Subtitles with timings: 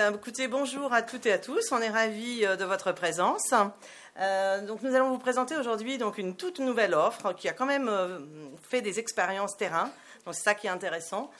[0.00, 1.72] Ben, écoutez, bonjour à toutes et à tous.
[1.72, 3.52] On est ravis euh, de votre présence.
[4.18, 7.66] Euh, donc, nous allons vous présenter aujourd'hui donc une toute nouvelle offre qui a quand
[7.66, 8.18] même euh,
[8.62, 9.90] fait des expériences terrain.
[10.24, 11.30] Donc, c'est ça qui est intéressant.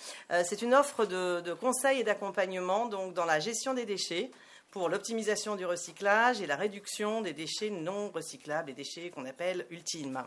[0.44, 4.30] c'est une offre de, de conseil et d'accompagnement donc dans la gestion des déchets
[4.70, 9.66] pour l'optimisation du recyclage et la réduction des déchets non recyclables, les déchets qu'on appelle
[9.70, 10.22] ultimes.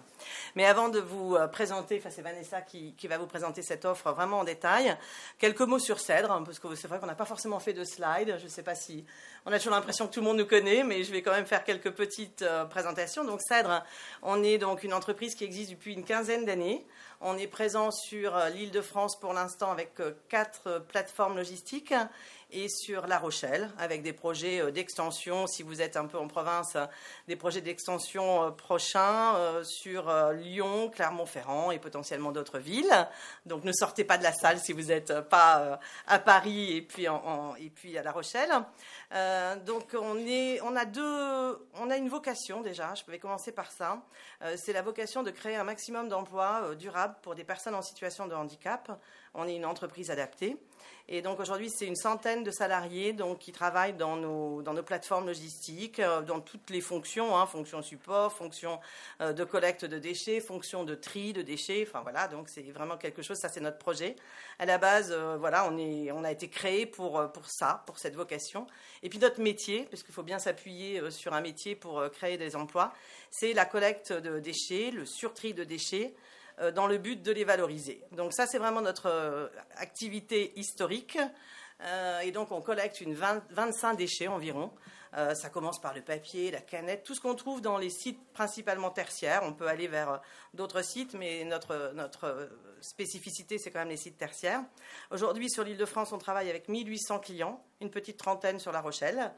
[0.56, 4.12] Mais avant de vous euh, présenter, enfin c'est Vanessa qui, va vous présenter cette offre
[4.12, 4.98] vraiment en détail,
[5.40, 8.36] quelques mots sur Cèdre, parce que c'est vrai qu'on n'a pas forcément fait de slide,
[8.38, 9.06] je ne sais pas si
[9.46, 11.46] on a toujours l'impression que tout le monde nous connaît, mais je vais quand même
[11.46, 13.24] faire quelques petites euh, présentations.
[13.24, 13.84] Donc Cèdre,
[14.24, 16.86] on est donc une entreprise qui existe depuis une quinzaine d'années.
[17.22, 19.94] On est présent sur euh, l'île de France pour l'instant avec
[20.28, 21.94] quatre plateformes logistiques
[22.54, 26.28] et sur La Rochelle, avec des projets euh, d'extension, si vous êtes un peu en
[26.28, 26.78] province,
[27.28, 32.94] des projets d'extension euh, prochains euh, sur Lyon, Clermont-Ferrand et potentiellement d'autres villes.
[33.46, 37.08] Donc ne sortez pas de la salle si vous n'êtes pas à Paris et puis,
[37.08, 38.52] à La Rochelle.
[39.66, 44.02] donc on a une vocation déjà, je vais commencer par ça.
[44.56, 48.36] C'est la vocation de créer un maximum d'emplois durables pour des personnes en situation de
[48.36, 48.92] handicap.
[49.34, 50.58] On est une entreprise adaptée.
[51.10, 54.84] Et donc aujourd'hui, c'est une centaine de salariés donc, qui travaillent dans nos, dans nos
[54.84, 58.80] plateformes logistiques, euh, dans toutes les fonctions, hein, fonctions support, fonctions
[59.20, 61.86] euh, de collecte de déchets, fonctions de tri de déchets.
[61.86, 64.16] Enfin voilà, donc c'est vraiment quelque chose, ça c'est notre projet.
[64.60, 68.00] À la base, euh, voilà, on, est, on a été créé pour, pour ça, pour
[68.00, 68.66] cette vocation.
[69.02, 72.56] Et puis notre métier, parce qu'il faut bien s'appuyer sur un métier pour créer des
[72.56, 72.94] emplois,
[73.30, 76.14] c'est la collecte de déchets, le surtri de déchets,
[76.76, 78.04] dans le but de les valoriser.
[78.12, 81.18] Donc ça, c'est vraiment notre euh, activité historique.
[81.82, 84.72] Euh, et donc on collecte une 25 déchets environ.
[85.14, 88.90] ça commence par le papier, la canette, tout ce qu'on trouve dans les sites principalement
[88.90, 89.42] tertiaires.
[89.44, 90.22] On peut aller vers
[90.54, 92.50] d'autres sites, mais notre, notre
[92.82, 94.64] spécificité, c'est quand même les sites tertiaires.
[95.12, 98.82] Aujourd'hui, sur l'île de France, on travaille avec 1800 clients, une petite trentaine sur La
[98.82, 99.34] Rochelle.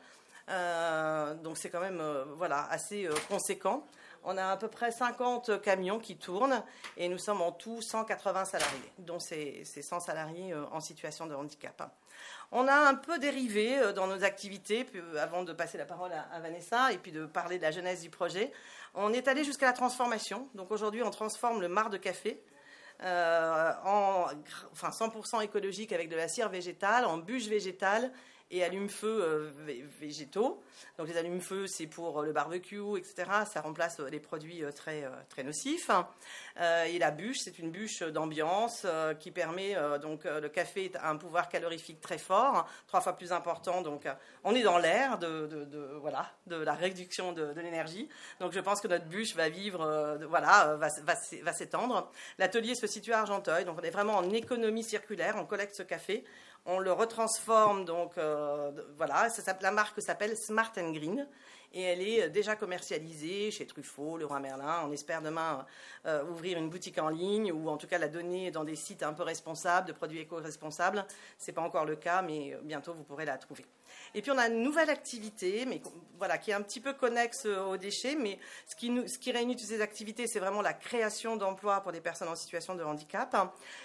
[1.43, 2.03] donc c'est quand même
[2.37, 3.85] voilà, assez conséquent.
[4.27, 6.63] On a à peu près 50 camions qui tournent
[6.97, 11.35] et nous sommes en tout 180 salariés, dont ces, 100 salariés euh, en situation de
[11.35, 11.91] handicap.
[12.51, 16.11] On a un peu dérivé euh, dans nos activités, euh, avant de passer la parole
[16.11, 18.51] à, Vanessa et puis de parler de la jeunesse du projet.
[18.95, 20.49] On est allé jusqu'à la transformation.
[20.55, 22.41] Donc aujourd'hui, on transforme le mar de café
[23.03, 24.27] en
[24.71, 28.09] enfin 100% écologique avec de la cire végétale, en bûche végétale
[28.55, 29.51] et allume-feu euh,
[29.99, 30.61] végétaux.
[30.97, 33.29] Donc les allumes-feu, c'est pour euh, le barbecue, etc.
[33.51, 35.89] Ça remplace euh, les produits très, très nocifs.
[36.87, 38.85] et la bûche, c'est une bûche d'ambiance
[39.19, 43.81] qui permet, donc le café a un pouvoir calorifique très fort, trois fois plus important.
[43.81, 44.07] Donc
[44.43, 45.67] on est dans l'air de,
[46.01, 48.07] voilà, de la réduction de, l'énergie.
[48.39, 50.89] Donc je pense que notre bûche va vivre, voilà, va,
[51.43, 52.11] va s'étendre.
[52.37, 55.83] L'atelier se situe à Argenteuil, donc on est vraiment en économie circulaire, on collecte ce
[55.83, 56.23] café
[56.65, 59.27] on le retransforme, donc euh, voilà,
[59.61, 61.27] la marque s'appelle Smart and Green
[61.73, 64.83] et elle est déjà commercialisée chez Truffaut, Leroy Merlin.
[64.85, 65.65] On espère demain
[66.05, 69.03] euh, ouvrir une boutique en ligne ou en tout cas la donner dans des sites
[69.03, 71.05] un peu responsables, de produits éco-responsables.
[71.37, 73.65] Ce n'est pas encore le cas, mais bientôt vous pourrez la trouver.
[74.13, 75.81] Et puis on a une nouvelle activité, mais
[76.17, 79.81] voilà, qui est un petit peu connexe aux déchets, mais ce qui, réunit toutes ces
[79.81, 83.35] activités, c'est vraiment la création d'emplois pour des personnes en situation de handicap.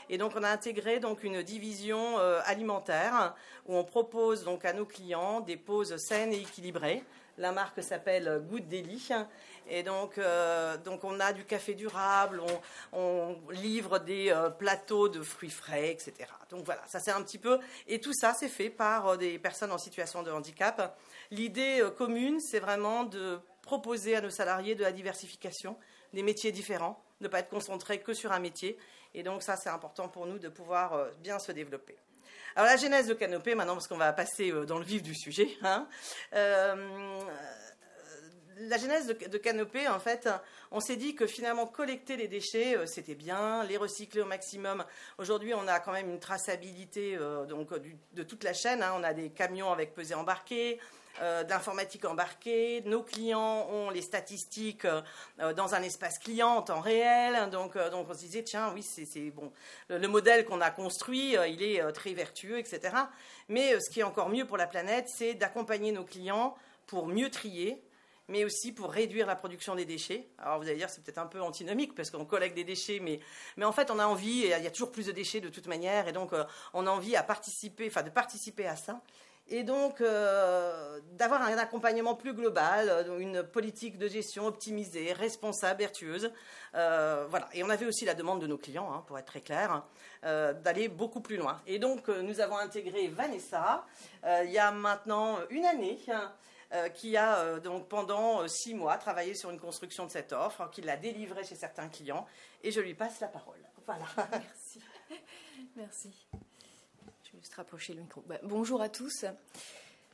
[0.09, 3.35] Et donc on a intégré donc une division euh, alimentaire
[3.67, 7.03] où on propose donc à nos clients des pauses saines et équilibrées
[7.41, 9.09] la marque s'appelle Good Deli.
[9.69, 12.43] Et donc, euh, donc, on a du café durable,
[12.93, 16.29] on, livre des euh, plateaux de fruits frais, etc.
[16.51, 17.59] Donc voilà, ça c'est un petit peu.
[17.87, 20.99] Et tout ça, c'est fait par euh, des personnes en situation de handicap.
[21.31, 25.77] L'idée commune, c'est vraiment de proposer à nos salariés de la diversification,
[26.13, 28.77] des métiers différents, ne pas être concentré que sur un métier.
[29.15, 31.97] Et donc ça, c'est important pour nous de pouvoir bien se développer.
[32.57, 35.15] Alors la genèse de Canopée, maintenant, parce qu'on va passer euh, dans le vif du
[35.15, 35.49] sujet.
[35.63, 35.87] Hein,
[36.35, 37.21] euh,
[38.59, 40.29] la genèse de, Canopée, en fait,
[40.71, 44.85] on s'est dit que finalement collecter les déchets, euh, c'était bien, les recycler au maximum.
[45.19, 47.17] Aujourd'hui, on a quand même une traçabilité
[47.49, 47.71] donc,
[48.13, 48.83] de toute la chaîne.
[48.83, 48.93] Hein.
[48.97, 50.81] On a des camions avec pesée embarquée,
[51.21, 52.83] euh, d'informatique embarquée.
[52.87, 57.51] Nos clients ont les statistiques euh, dans un espace client en temps réel.
[57.51, 59.53] Donc, euh, donc on se disait, tiens, oui, c'est bon.
[59.89, 62.95] Le, modèle qu'on a construit, il est très vertueux, etc.
[63.49, 67.31] Mais ce qui est encore mieux pour la planète, c'est d'accompagner nos clients pour mieux
[67.31, 67.83] trier,
[68.29, 70.29] mais aussi pour réduire la production des déchets.
[70.39, 73.21] Alors vous allez dire c'est peut-être un peu antinomique parce qu'on collecte des déchets, mais,
[73.57, 75.49] mais en fait on a envie, et il y a toujours plus de déchets de
[75.49, 76.33] toute manière, et donc
[76.73, 79.01] on a envie à participer, enfin de participer à ça
[79.51, 85.81] et donc euh, d'avoir un accompagnement plus global, euh, une politique de gestion optimisée, responsable,
[85.81, 86.33] vertueuse.
[86.77, 87.49] Euh, voilà.
[87.53, 89.85] Et on avait aussi la demande de nos clients, hein, pour être très clair,
[90.23, 91.61] d'aller beaucoup plus loin.
[91.67, 93.87] Et donc nous avons intégré Vanessa
[94.25, 95.99] il y a maintenant une année.
[96.95, 100.97] qui a donc pendant six mois travaillé sur une construction de cette offre, qui l'a
[100.97, 102.27] délivrée chez certains clients,
[102.63, 103.59] et je lui passe la parole.
[103.87, 104.05] Voilà.
[104.31, 104.81] Merci.
[105.77, 106.29] Merci.
[107.41, 108.23] Juste rapprocher le micro.
[108.27, 109.25] Bah, bonjour à tous.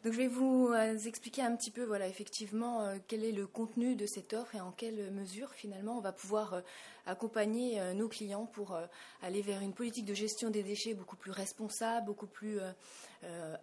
[0.04, 3.48] Donc, je vais vous euh, expliquer un petit peu, voilà, effectivement, euh, quel est le
[3.48, 6.60] contenu de cette offre et en quelle mesure, finalement, on va pouvoir euh,
[7.04, 8.78] accompagner nos clients pour
[9.22, 12.58] aller vers une politique de gestion des déchets beaucoup plus responsable, beaucoup plus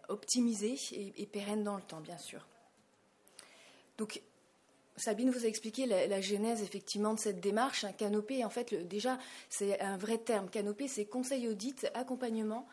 [0.07, 2.47] optimisée et, pérenne dans le temps, bien sûr.
[3.97, 4.21] Donc,
[4.95, 7.83] Sabine vous a expliqué la, genèse effectivement de cette démarche.
[7.83, 9.19] Un canopé, en fait, déjà,
[9.49, 10.49] c'est un vrai terme.
[10.49, 12.65] Canopé, c'est conseil audit, accompagnement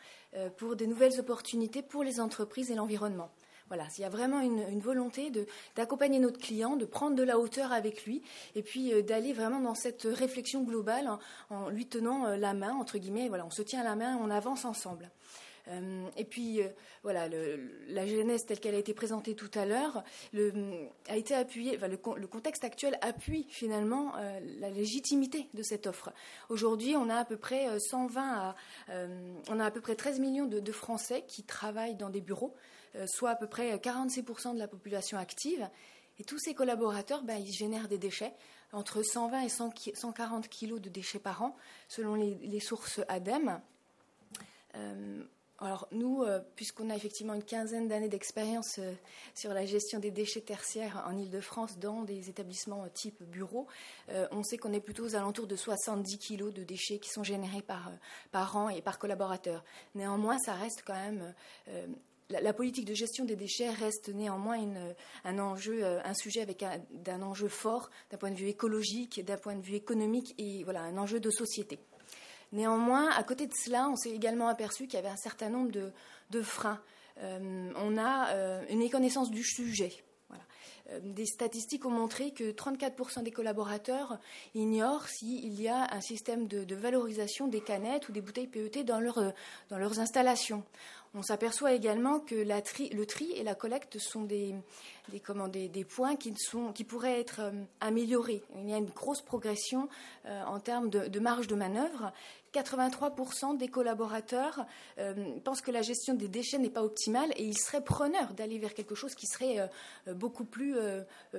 [0.57, 3.31] pour des nouvelles opportunités pour les entreprises et l'environnement.
[3.71, 5.31] Voilà, il y a vraiment une, volonté
[5.77, 8.21] d'accompagner notre client, de prendre de la hauteur avec lui,
[8.57, 11.09] et puis euh, d'aller vraiment dans cette réflexion globale
[11.51, 13.29] en, lui tenant euh, la main, entre guillemets.
[13.29, 15.09] Voilà, on se tient la main, on avance ensemble.
[15.69, 16.69] Euh, et puis, euh,
[17.03, 17.29] voilà,
[17.89, 20.03] la genèse telle qu'elle a été présentée tout à l'heure
[21.09, 26.13] a été appuyée, le, contexte actuel appuie finalement euh, la légitimité de cette offre.
[26.49, 28.55] Aujourd'hui, on a à peu près 120
[29.49, 32.55] on a à peu près 13 millions de, Français qui travaillent dans des bureaux,
[33.07, 35.69] soit à peu près 46% de la population active.
[36.19, 38.33] Et tous ces collaborateurs, ben, ils génèrent des déchets,
[38.73, 41.57] entre 120 et 140 kilos de déchets par an,
[41.89, 43.61] selon les, sources ADEME.
[45.63, 48.95] Alors nous, euh, puisqu'on a effectivement une quinzaine d'années d'expérience euh,
[49.35, 53.67] sur la gestion des déchets tertiaires en Ile-de-France dans des établissements euh, type bureau,
[54.33, 57.63] on sait qu'on est plutôt aux alentours de 70 kilos de déchets qui sont générés
[57.63, 57.93] par,
[58.33, 59.63] par an et par collaborateur.
[59.95, 61.35] Néanmoins, ça reste quand même
[62.29, 64.59] la, politique de gestion des déchets reste néanmoins
[65.25, 69.55] un enjeu, un sujet avec un, enjeu fort d'un point de vue écologique, d'un point
[69.55, 71.79] de vue économique et voilà un enjeu de société.
[72.53, 75.71] Néanmoins, à côté de cela, on s'est également aperçu qu'il y avait un certain nombre
[75.71, 76.81] de, freins.
[77.19, 79.93] Euh, on a euh, une méconnaissance du sujet.
[80.91, 84.19] Euh, des statistiques ont montré que 34% des collaborateurs
[84.55, 89.01] ignorent s'il y a un système de, valorisation des canettes ou des bouteilles PET dans,
[89.69, 90.65] dans leurs installations.
[91.13, 94.55] On s'aperçoit également que le tri et la collecte sont des,
[95.89, 98.45] points qui, pourraient être euh, améliorés.
[98.55, 99.89] Il y a une grosse progression
[100.27, 102.13] euh, en termes de, marge de manœuvre.
[102.55, 104.65] 83% des collaborateurs
[104.99, 108.61] euh, pensent que la gestion des déchets n'est pas optimale et ils seraient preneurs d'aller
[108.61, 109.69] vers quelque chose qui serait
[110.15, 110.77] beaucoup plus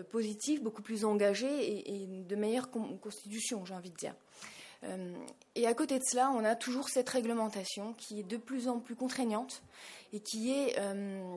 [0.10, 4.16] positif, beaucoup plus engagé et, et de meilleure constitution, j'ai envie de dire.
[4.84, 5.14] Euh,
[5.56, 8.80] et à côté de cela, on a toujours cette réglementation qui est de plus en
[8.80, 9.62] plus contraignante
[10.14, 11.36] et qui est euh,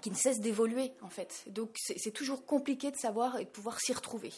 [0.00, 1.44] qui ne cesse d'évoluer en fait.
[1.48, 4.32] Donc c'est toujours compliqué de savoir et de pouvoir s'y retrouver.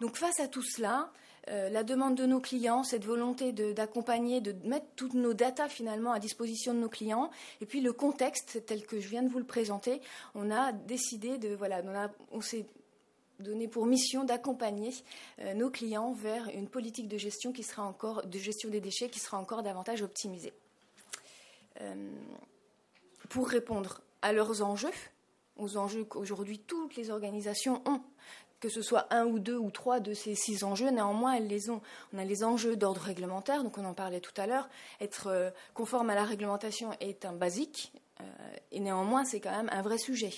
[0.00, 1.10] Donc face à tout cela,
[1.48, 6.12] euh, la demande de nos clients, cette volonté d'accompagner, de, mettre toutes nos datas finalement
[6.12, 7.30] à disposition de nos clients,
[7.60, 10.00] et puis le contexte tel que je viens de vous le présenter,
[10.34, 12.66] on a décidé de voilà, on, on s'est
[13.42, 14.92] donné pour mission d'accompagner
[15.40, 19.08] euh, nos clients vers une politique de gestion qui sera encore de gestion des déchets
[19.08, 20.52] qui sera encore davantage optimisée.
[21.80, 22.10] Euh,
[23.28, 24.90] pour répondre à leurs enjeux,
[25.56, 28.00] aux enjeux qu'aujourd'hui toutes les organisations ont,
[28.60, 31.68] que ce soit un ou deux ou trois de ces six enjeux, néanmoins elles les
[31.68, 31.80] ont.
[32.12, 34.68] On a les enjeux d'ordre réglementaire, donc on en parlait tout à l'heure.
[35.00, 37.92] Être euh, conforme à la réglementation est un basique,
[38.72, 40.32] et néanmoins, c'est quand même un vrai sujet.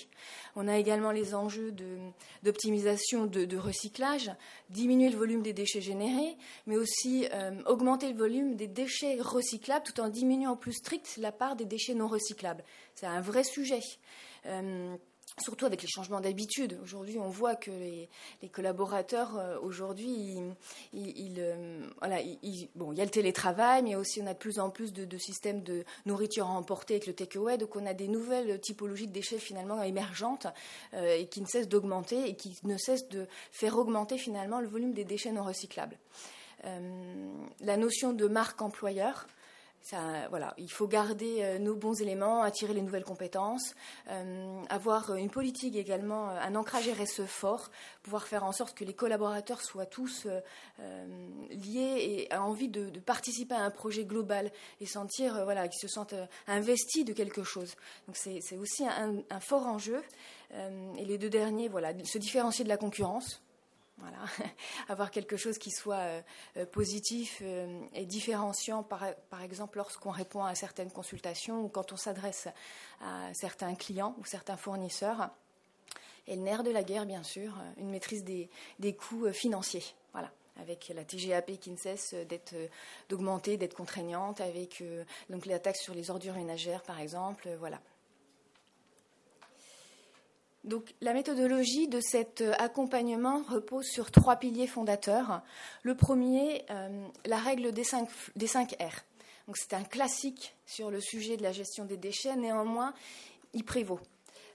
[0.56, 1.72] On a également les enjeux
[2.42, 4.30] d'optimisation de, recyclage,
[4.70, 9.84] diminuer le volume des déchets générés, mais aussi euh, augmenter le volume des déchets recyclables
[9.84, 12.64] tout en diminuant plus strict la part des déchets non recyclables.
[12.94, 13.80] C'est un vrai sujet.
[14.46, 14.96] Euh,
[15.42, 16.78] surtout avec les changements d'habitude.
[16.82, 18.08] Aujourd'hui, on voit que les,
[18.50, 20.36] collaborateurs, euh, aujourd'hui,
[20.92, 25.18] il, euh, y a le télétravail, mais aussi on a de plus en plus de,
[25.18, 27.58] systèmes de nourriture à emporter avec le takeaway.
[27.58, 30.46] Donc, on a des nouvelles typologies de déchets finalement émergentes
[30.94, 34.68] euh, et qui ne cessent d'augmenter et qui ne cessent de faire augmenter finalement le
[34.68, 35.98] volume des déchets non recyclables.
[37.60, 39.26] la notion de marque employeur,
[40.58, 43.74] il faut garder euh, nos bons éléments, attirer les nouvelles compétences,
[44.08, 47.70] euh, avoir une politique également, euh, un ancrage RSE fort,
[48.02, 50.26] pouvoir faire en sorte que les collaborateurs soient tous
[51.50, 54.50] liés et aient envie de, participer à un projet global
[54.80, 56.14] et sentir voilà, qu'ils se sentent
[56.46, 57.74] investis de quelque chose.
[58.12, 60.02] C'est aussi un, fort enjeu.
[60.52, 63.42] et les deux derniers, voilà, se différencier de la concurrence
[63.98, 64.18] Voilà.
[64.88, 66.22] Avoir quelque chose qui soit
[66.72, 67.42] positif
[67.92, 72.48] et différenciant, par, par exemple, lorsqu'on répond à certaines consultations ou quand on s'adresse
[73.00, 75.30] à certains clients ou certains fournisseurs.
[76.26, 78.48] Et le nerf de la guerre, bien sûr, une maîtrise des,
[78.78, 79.84] des coûts financiers.
[80.12, 82.54] Voilà avec la TGAP qui ne cesse d'être
[83.08, 84.84] d'augmenter, d'être contraignante, avec
[85.28, 87.80] donc la taxe sur les ordures ménagères par exemple, voilà.
[90.64, 95.42] Donc, la méthodologie de cet accompagnement repose sur trois piliers fondateurs.
[95.82, 99.04] Le premier, euh, la règle des 5, des 5 R.
[99.46, 102.34] Donc, c'est un classique sur le sujet de la gestion des déchets.
[102.36, 102.94] Néanmoins,
[103.52, 104.00] il prévaut.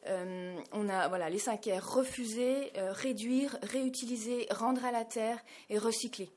[0.08, 5.38] Euh, on a voilà, les 5 R refuser, euh, réduire, réutiliser, rendre à la terre
[5.70, 6.32] et recycler.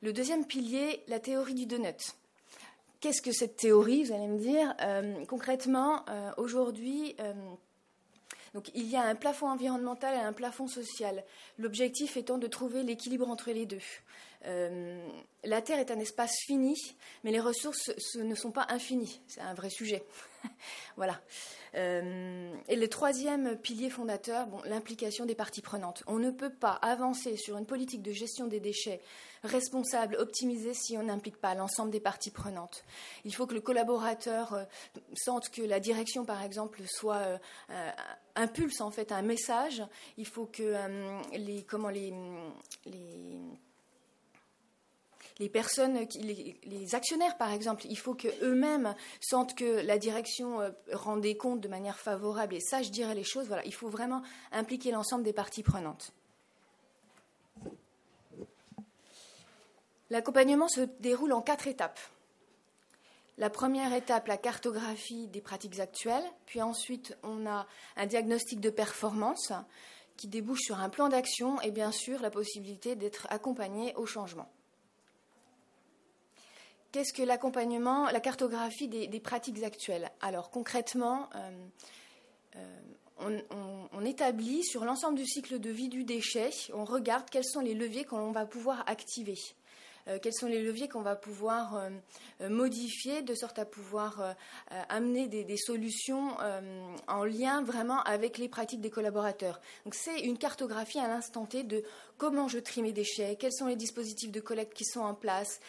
[0.00, 2.14] Le deuxième pilier, la théorie du donut.
[3.00, 4.74] Qu'est-ce que cette théorie Vous allez me dire?
[5.28, 6.04] concrètement,
[6.38, 7.14] aujourd'hui,
[8.54, 11.24] donc il y a un plafond environnemental et un plafond social.
[11.58, 13.82] L'objectif étant de trouver l'équilibre entre les deux.
[14.46, 15.06] Euh,
[15.42, 16.74] la Terre est un espace fini,
[17.22, 19.20] mais les ressources ne sont pas infinies.
[19.26, 20.04] C'est un vrai sujet.
[20.96, 21.20] voilà.
[21.74, 26.04] Euh, et le troisième pilier fondateur, bon, l'implication des parties prenantes.
[26.06, 29.00] On ne peut pas avancer sur une politique de gestion des déchets
[29.42, 32.84] responsable, optimisée, si on n'implique pas l'ensemble des parties prenantes.
[33.26, 34.64] Il faut que le collaborateur euh,
[35.14, 37.40] sente que la direction, par exemple, soit
[38.36, 39.82] impulse en fait un message.
[40.16, 40.74] Il faut que
[41.36, 42.14] les comment les,
[42.86, 43.38] les
[45.38, 51.16] les personnes, les, actionnaires par exemple, il faut qu'eux-mêmes sentent que la direction euh, rend
[51.16, 53.48] des comptes de manière favorable et sache dire les choses.
[53.64, 54.22] Il faut vraiment
[54.52, 56.12] impliquer l'ensemble des parties prenantes.
[60.10, 61.98] L'accompagnement se déroule en quatre étapes.
[63.36, 68.70] La première étape, la cartographie des pratiques actuelles, puis ensuite on a un diagnostic de
[68.70, 69.52] performance
[70.16, 74.48] qui débouche sur un plan d'action et bien sûr la possibilité d'être accompagné au changement.
[76.94, 80.12] Qu'est-ce que l'accompagnement, la cartographie des, pratiques actuelles?
[80.20, 81.50] Alors concrètement, euh,
[83.24, 83.40] euh,
[83.92, 87.74] on, établit sur l'ensemble du cycle de vie du déchet, on regarde quels sont les
[87.74, 89.34] leviers qu'on va pouvoir activer.
[90.06, 91.90] Euh, quels sont les leviers qu'on va pouvoir
[92.48, 94.36] modifier de sorte à pouvoir
[94.88, 96.36] amener des, solutions
[97.08, 99.60] en lien vraiment avec les pratiques des collaborateurs?
[99.84, 101.82] Donc c'est une cartographie à l'instant T de
[102.18, 105.60] comment je trie mes déchets, quels sont les dispositifs de collecte qui sont en place,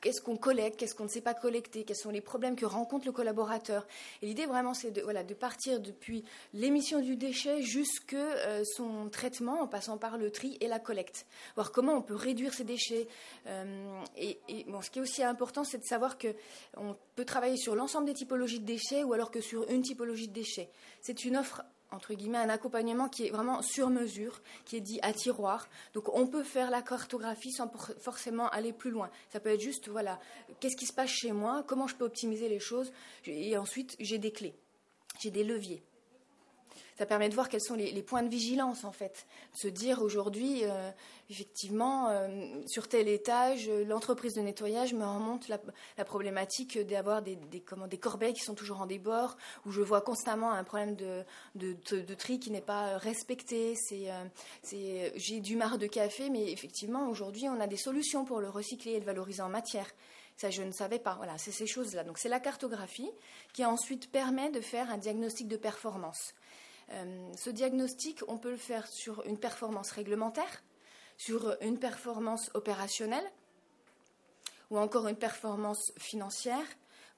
[0.00, 3.06] qu'est-ce qu'on collecte, qu'est-ce qu'on ne sait pas collecter, quels sont les problèmes que rencontre
[3.06, 3.86] le collaborateur?
[4.22, 8.16] Et l'idée vraiment c'est de, voilà, de partir depuis l'émission du déchet jusque
[8.64, 11.26] son traitement en passant par le tri et la collecte.
[11.54, 13.08] Voir comment on peut réduire ces déchets,
[13.46, 14.38] euh, et,
[14.82, 18.60] ce qui est aussi important, c'est de savoir qu'on peut travailler sur l'ensemble des typologies
[18.60, 20.70] de déchets ou alors que sur une typologie de déchets.
[21.00, 24.98] C'est une offre entre guillemets, un accompagnement qui est vraiment sur mesure, qui est dit
[25.02, 25.68] à tiroir.
[25.94, 27.70] Donc on peut faire la cartographie sans
[28.00, 29.10] forcément aller plus loin.
[29.30, 30.18] Ça peut être juste, voilà,
[30.60, 32.92] qu'est-ce qui se passe chez moi, comment je peux optimiser les choses,
[33.26, 34.54] et ensuite j'ai des clés,
[35.20, 35.82] j'ai des leviers
[37.02, 39.26] ça permet de voir quels sont les, points de vigilance en fait.
[39.54, 40.88] Se dire aujourd'hui, euh,
[41.30, 42.28] effectivement, euh,
[42.68, 47.36] sur tel étage, l'entreprise de nettoyage me remonte la, problématique d'avoir des,
[48.00, 52.52] corbeilles qui sont toujours en débord, où je vois constamment un problème de, tri qui
[52.52, 53.74] n'est pas respecté.
[53.90, 58.48] Euh, j'ai du marre de café, mais effectivement, aujourd'hui, on a des solutions pour le
[58.48, 59.88] recycler et le valoriser en matière.
[60.36, 61.14] Ça, je ne savais pas.
[61.16, 62.04] Voilà, c'est ces choses-là.
[62.04, 63.10] Donc, c'est la cartographie
[63.52, 66.32] qui ensuite permet de faire un diagnostic de performance.
[66.90, 70.62] Euh, ce diagnostic, on peut le faire sur une performance réglementaire,
[71.16, 73.24] sur une performance opérationnelle,
[74.70, 76.66] ou encore une performance financière,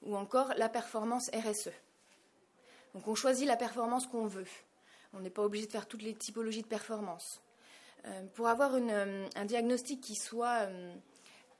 [0.03, 1.71] ou encore la performance RSE.
[2.93, 4.47] Donc on choisit la performance qu'on veut.
[5.13, 7.41] On n'est pas obligé de faire toutes les typologies de performance.
[8.05, 10.67] Euh, pour avoir euh, un diagnostic qui soit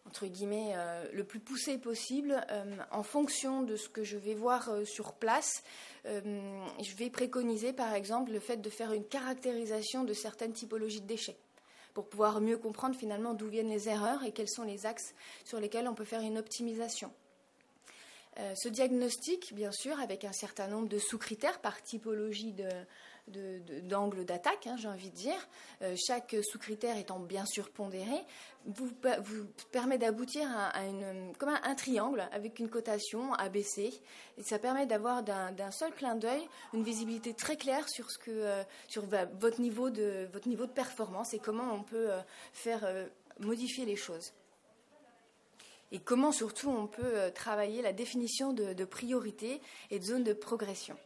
[0.07, 4.35] entre guillemets, euh, le plus poussé possible euh, en fonction de ce que je vais
[4.35, 5.63] voir euh, sur place.
[6.05, 11.07] je vais préconiser, par exemple, le fait de faire une caractérisation de certaines typologies de
[11.07, 11.37] déchets
[11.95, 15.59] pour pouvoir mieux comprendre finalement d'où viennent les erreurs et quels sont les axes sur
[15.59, 17.11] lesquels on peut faire une optimisation.
[18.37, 22.69] ce diagnostic, bien sûr, avec un certain nombre de sous-critères par typologie de,
[23.27, 25.47] d'angle d'attaque, hein, j'ai envie de dire,
[25.81, 28.23] euh, chaque sous-critère étant bien sûr pondéré,
[28.65, 28.91] vous,
[29.71, 33.93] permet d'aboutir à, un, triangle avec une cotation ABC.
[34.37, 38.31] Et ça permet d'avoir d'un seul clin d'œil une visibilité très claire sur, ce que,
[38.31, 42.21] euh, sur votre, niveau de, votre niveau de performance et comment on peut euh,
[42.53, 42.87] faire
[43.39, 44.33] modifier les choses.
[45.91, 50.33] Et comment surtout on peut travailler la définition de, de priorités et de zones de
[50.33, 50.97] progression.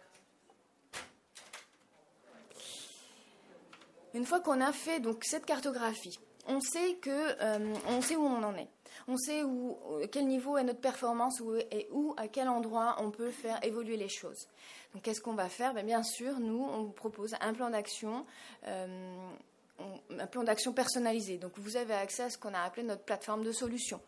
[4.13, 8.43] Une fois qu'on a fait donc cette cartographie, on sait que on sait où on
[8.43, 8.69] en est.
[9.07, 9.77] On sait où,
[10.11, 14.09] quel niveau est notre performance et où, à quel endroit on peut faire évoluer les
[14.09, 14.47] choses.
[14.93, 15.73] Donc, qu'est-ce qu'on va faire?
[15.73, 18.25] Ben, Bien sûr, nous, on vous propose un plan d'action.
[18.65, 21.37] un plan d'action personnalisé.
[21.37, 24.01] Donc vous avez accès à ce qu'on a appelé notre plateforme de solutions.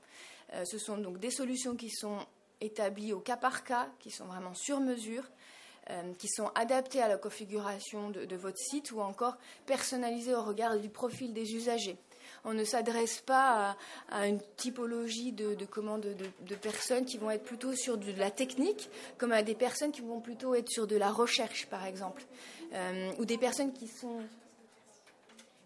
[0.65, 2.19] ce sont donc des solutions qui sont
[2.59, 5.23] établies au cas par cas, qui sont vraiment sur mesure,
[5.89, 10.77] euh, qui sont adaptées à la configuration de, votre site ou encore personnalisées au regard
[10.77, 11.97] du profil des usagers.
[12.45, 13.75] On ne s'adresse pas
[14.09, 18.89] à, une typologie de, de, de, personnes qui vont être plutôt sur de la technique,
[19.17, 22.23] comme à des personnes qui vont plutôt être sur de la recherche, par exemple,
[22.73, 24.19] euh, ou des personnes qui sont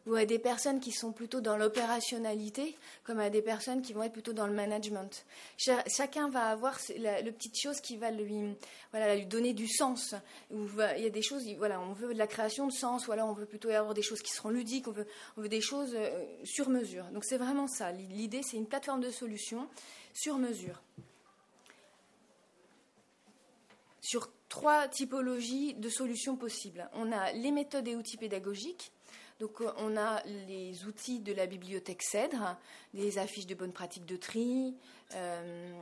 [0.06, 4.04] ou à des personnes qui sont plutôt dans l'opérationnalité, comme à des personnes qui vont
[4.04, 5.26] être plutôt dans le management.
[5.58, 8.56] Chacun va avoir la, petite chose qui va lui,
[8.92, 10.16] voilà, lui donner du sens.
[10.52, 13.30] il y a des choses, voilà, on veut de la création de sens, ou alors
[13.30, 15.08] on veut plutôt avoir des choses qui seront ludiques, on veut,
[15.38, 17.06] on veut des choses euh, sur mesure.
[17.12, 17.92] Donc c'est vraiment ça.
[17.92, 19.68] L'idée, c'est une plateforme de solutions
[20.14, 20.82] sur mesure.
[24.02, 26.88] Sur trois typologies de solutions possibles.
[26.94, 28.92] On a les méthodes et outils pédagogiques,
[29.40, 32.58] donc euh, on a les outils de la bibliothèque Cèdre,
[32.94, 34.74] des affiches de bonnes pratiques de tri,
[35.14, 35.74] euh,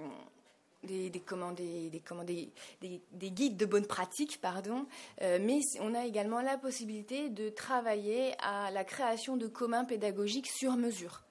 [0.84, 4.86] des, des, guides de bonnes pratiques, pardon,
[5.22, 10.50] euh, mais on a également la possibilité de travailler à la création de communs pédagogiques
[10.50, 11.24] sur mesure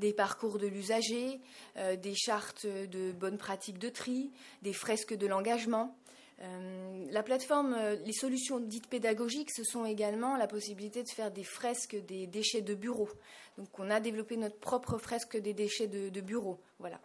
[0.00, 1.40] des parcours de l'usager,
[1.76, 5.96] des chartes de bonnes pratiques de tri, des fresques de l'engagement.
[6.42, 11.30] Euh, la plateforme, euh, les solutions dites pédagogiques, ce sont également la possibilité de faire
[11.30, 13.08] des fresques des déchets de bureau.
[13.56, 16.58] Donc on a développé notre propre fresque des déchets de, bureau.
[16.80, 17.00] Voilà.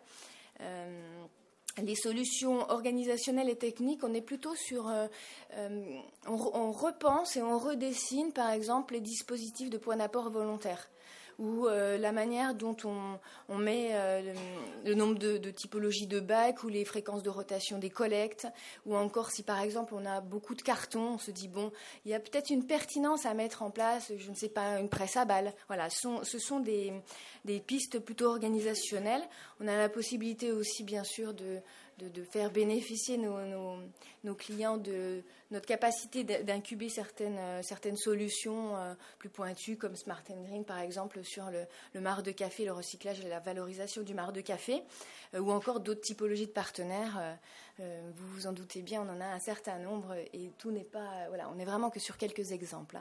[0.62, 1.24] Euh,
[1.83, 4.91] les solutions organisationnelles et techniques, on est plutôt sur.
[6.27, 10.89] on, repense et on redessine, par exemple, les dispositifs de points d'apport volontaires
[11.39, 14.34] ou euh, la manière dont on, met euh,
[14.86, 18.48] le, nombre de, typologies de bacs ou les fréquences de rotation des collectes,
[18.86, 21.72] ou encore si par exemple on a beaucoup de cartons, on se dit bon,
[22.05, 24.89] il y a peut-être une pertinence à mettre en place, je ne sais pas, une
[24.89, 25.53] presse à balles.
[25.67, 26.91] Voilà, ce sont, des,
[27.65, 29.24] pistes plutôt organisationnelles.
[29.62, 31.60] On a la possibilité aussi bien sûr de,
[32.32, 39.77] faire bénéficier nos clients de notre capacité d'incuber certaines, euh, certaines solutions euh, plus pointues
[39.77, 43.30] comme Smart and Green par exemple sur le, le marc de café, le recyclage et
[43.30, 44.84] la valorisation du marc de café,
[45.34, 47.38] euh, ou encore d'autres typologies de partenaires.
[47.80, 51.28] vous vous en doutez bien, on en a un certain nombre et tout n'est pas,
[51.30, 53.00] voilà, on n'est vraiment que sur quelques exemples.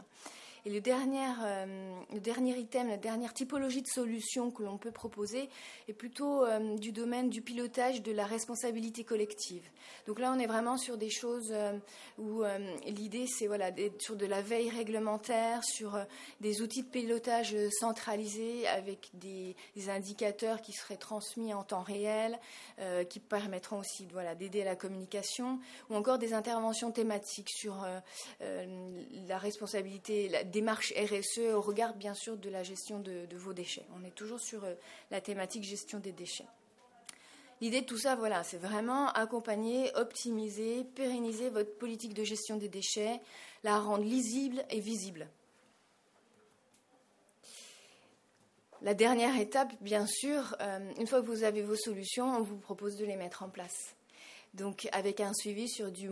[0.65, 5.49] Et le dernier, euh, dernier item, la dernière typologie de solution que l'on peut proposer
[5.87, 9.63] est plutôt euh, du domaine du pilotage de la responsabilité collective.
[10.07, 11.79] Donc là, on est vraiment sur des choses euh,
[12.19, 12.43] où
[12.87, 15.99] l'idée, c'est voilà, sur de la veille réglementaire, sur
[16.41, 19.55] des outils de pilotage centralisés avec des,
[19.89, 22.39] indicateurs qui seraient transmis en temps réel,
[23.09, 27.87] qui permettront aussi voilà, d'aider à la communication, ou encore des interventions thématiques sur
[28.41, 33.87] la responsabilité, démarche RSE au regard bien sûr de la gestion de, vos déchets.
[33.97, 34.75] On est toujours sur euh,
[35.11, 36.47] la thématique gestion des déchets.
[37.61, 42.69] L'idée de tout ça, voilà, c'est vraiment accompagner, optimiser, pérenniser votre politique de gestion des
[42.69, 43.21] déchets,
[43.65, 45.29] la rendre lisible et visible.
[48.83, 52.59] La dernière étape, bien sûr, euh, une fois que vous avez vos solutions, on vous
[52.59, 53.97] propose de les mettre en place
[54.59, 56.11] donc avec un suivi sur du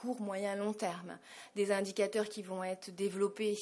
[0.00, 1.18] court, moyen, long terme,
[1.56, 3.56] des indicateurs qui vont être développés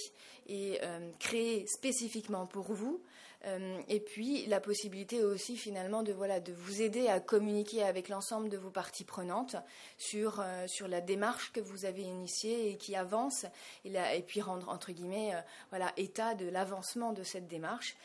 [0.49, 3.01] et euh, créés spécifiquement pour vous,
[3.47, 8.57] euh, et puis la possibilité aussi finalement de vous aider à communiquer avec l'ensemble de
[8.57, 9.57] vos parties prenantes
[9.99, 13.47] sur euh, la démarche que vous avez initiée et qui avance.
[13.85, 15.33] Et, et puis rendre entre guillemets
[15.71, 17.97] voilà état de l'avancement de cette démarche,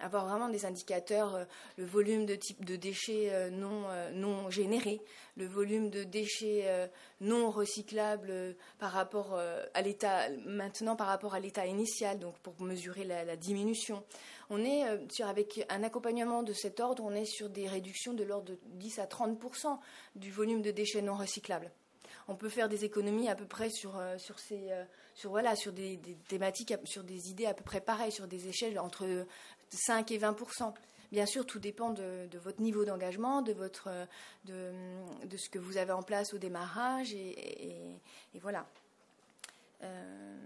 [0.00, 5.00] avoir vraiment des indicateurs le volume de type de déchets non non générés,
[5.38, 6.86] le volume de déchets euh,
[7.20, 12.36] non recyclables euh, par rapport euh, à l'état maintenant par rapport à l'état initial, donc
[12.40, 14.02] pour mesurer la, diminution.
[15.10, 18.58] Sur, avec un accompagnement de cet ordre, on est sur des réductions de l'ordre de
[18.64, 19.38] 10 à 30
[20.16, 21.70] du volume de déchets non recyclables.
[22.28, 24.70] On peut faire des économies à peu près sur, sur, ces,
[25.14, 28.78] sur, voilà, sur des, thématiques, sur des idées à peu près pareilles, sur des échelles
[28.78, 29.26] entre
[29.70, 30.74] 5 et 20%
[31.10, 33.88] Bien sûr, tout dépend de, votre niveau d'engagement, de, votre,
[34.44, 37.96] de, ce que vous avez en place au démarrage, et,
[38.40, 38.66] voilà.
[39.82, 40.36] Euh,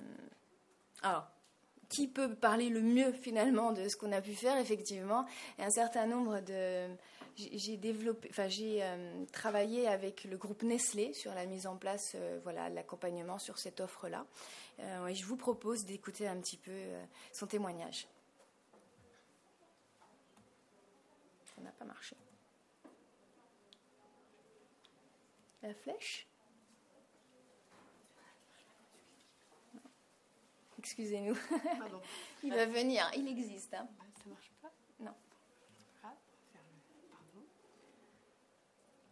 [1.03, 1.27] alors,
[1.88, 5.27] qui peut parler le mieux finalement de ce qu'on a pu faire Effectivement,
[5.59, 6.87] un certain nombre de,
[7.37, 8.83] j'ai développé, enfin j'ai
[9.33, 14.27] travaillé avec le groupe Nestlé sur la mise en place, voilà, l'accompagnement sur cette offre-là.
[14.79, 16.87] et je vous propose d'écouter un petit peu
[17.33, 18.07] son témoignage.
[21.55, 22.16] Ça n'a pas marché.
[25.62, 26.27] La flèche?
[30.79, 31.37] Excusez-nous.
[32.42, 33.73] il va venir, il existe.
[33.73, 33.88] Hein.
[34.16, 35.14] Ça marche pas Non.
[36.03, 36.18] Pardon.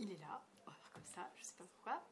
[0.02, 0.42] Il est là.
[0.66, 2.02] On va faire comme ça, je sais pas pourquoi.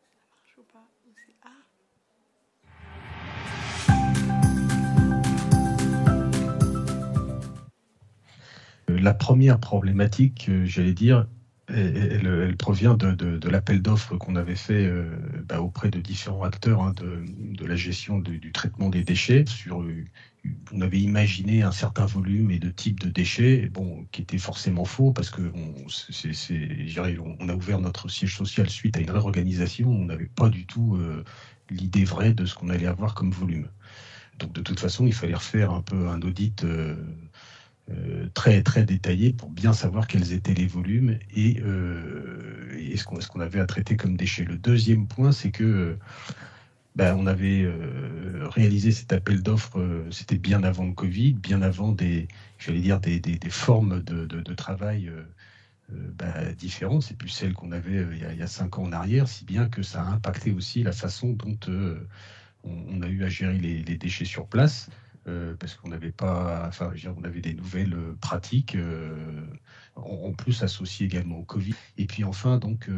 [0.00, 0.86] Ça marche ou pas
[1.42, 1.50] Ah
[8.88, 11.26] La première problématique, euh, j'allais dire,
[11.68, 15.04] elle, provient de, l'appel d'offres qu'on avait fait euh,
[15.46, 19.44] bah, auprès de différents acteurs hein, de, la gestion du traitement des déchets.
[19.46, 19.84] Sur,
[20.72, 24.84] on avait imaginé un certain volume et de type de déchets, bon, qui était forcément
[24.84, 29.88] faux parce que on a ouvert notre siège social suite à une réorganisation.
[29.88, 31.24] On n'avait pas du tout euh,
[31.70, 33.68] l'idée vraie de ce qu'on allait avoir comme volume.
[34.38, 36.66] Donc de toute façon, il fallait refaire un peu un audit.
[37.90, 43.28] Euh, euh, très très détaillé pour bien savoir quels étaient les volumes et, euh, ce
[43.28, 44.44] qu'on avait à traiter comme déchets.
[44.44, 45.96] Le deuxième point, c'est que
[46.96, 51.92] ben, on avait euh, réalisé cet appel d'offres, c'était bien avant le Covid, bien avant
[51.92, 52.28] des,
[52.68, 55.10] dire des, des, formes de, de, travail
[55.90, 57.02] ben, différentes.
[57.02, 59.28] C'est plus celles qu'on avait il y, a, il, y a, cinq ans en arrière,
[59.28, 61.96] si bien que ça a impacté aussi la façon dont on,
[62.64, 64.88] on, a eu à gérer les, les déchets sur place.
[65.26, 69.46] Euh, parce qu'on n'avait pas, enfin, on avait des nouvelles euh, pratiques, euh,
[69.96, 71.74] en, plus associées également au Covid.
[71.96, 72.90] Et puis enfin, donc,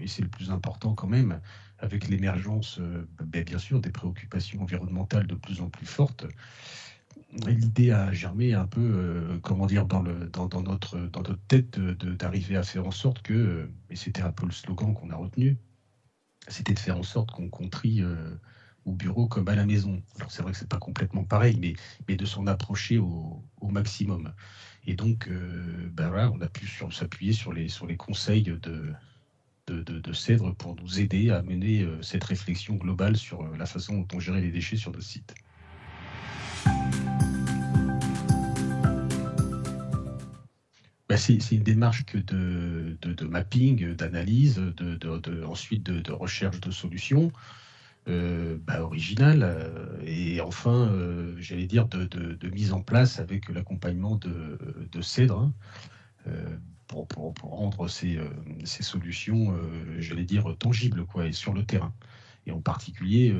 [0.00, 1.40] et c'est le plus important quand même,
[1.78, 2.80] avec l'émergence,
[3.22, 6.26] ben, bien sûr, des préoccupations environnementales de plus en plus fortes.
[7.46, 12.86] L'idée a germé un peu, comment dire, dans, notre, dans notre tête d'arriver à faire
[12.86, 15.56] en sorte que, et c'était un peu le slogan qu'on a retenu,
[16.48, 18.02] c'était de faire en sorte qu'on contrie
[18.84, 20.02] au bureau comme à la maison.
[20.28, 21.58] C'est vrai que c'est pas complètement pareil,
[22.06, 24.32] mais, de s'en approcher au, maximum.
[24.86, 25.28] Et donc,
[25.92, 31.42] ben voilà, on a pu s'appuyer sur les, conseils de, Cèdre pour nous aider à
[31.42, 34.92] mener euh, cette réflexion globale sur euh, la façon dont on gérait les déchets sur
[34.92, 35.34] nos sites.
[41.08, 44.60] Ben, c'est une démarche de, de mapping, d'analyse,
[45.46, 47.30] ensuite de, recherche de solutions.
[48.06, 54.16] Euh, bah, original euh, et enfin, euh, j'allais dire, de, mise en place avec l'accompagnement
[54.16, 55.50] de, Cèdre
[56.26, 56.34] hein,
[56.86, 58.18] pour, pour, rendre ces,
[58.64, 59.56] ces solutions,
[59.98, 61.94] j'allais dire, tangibles quoi, et sur le terrain.
[62.46, 63.34] Et en particulier,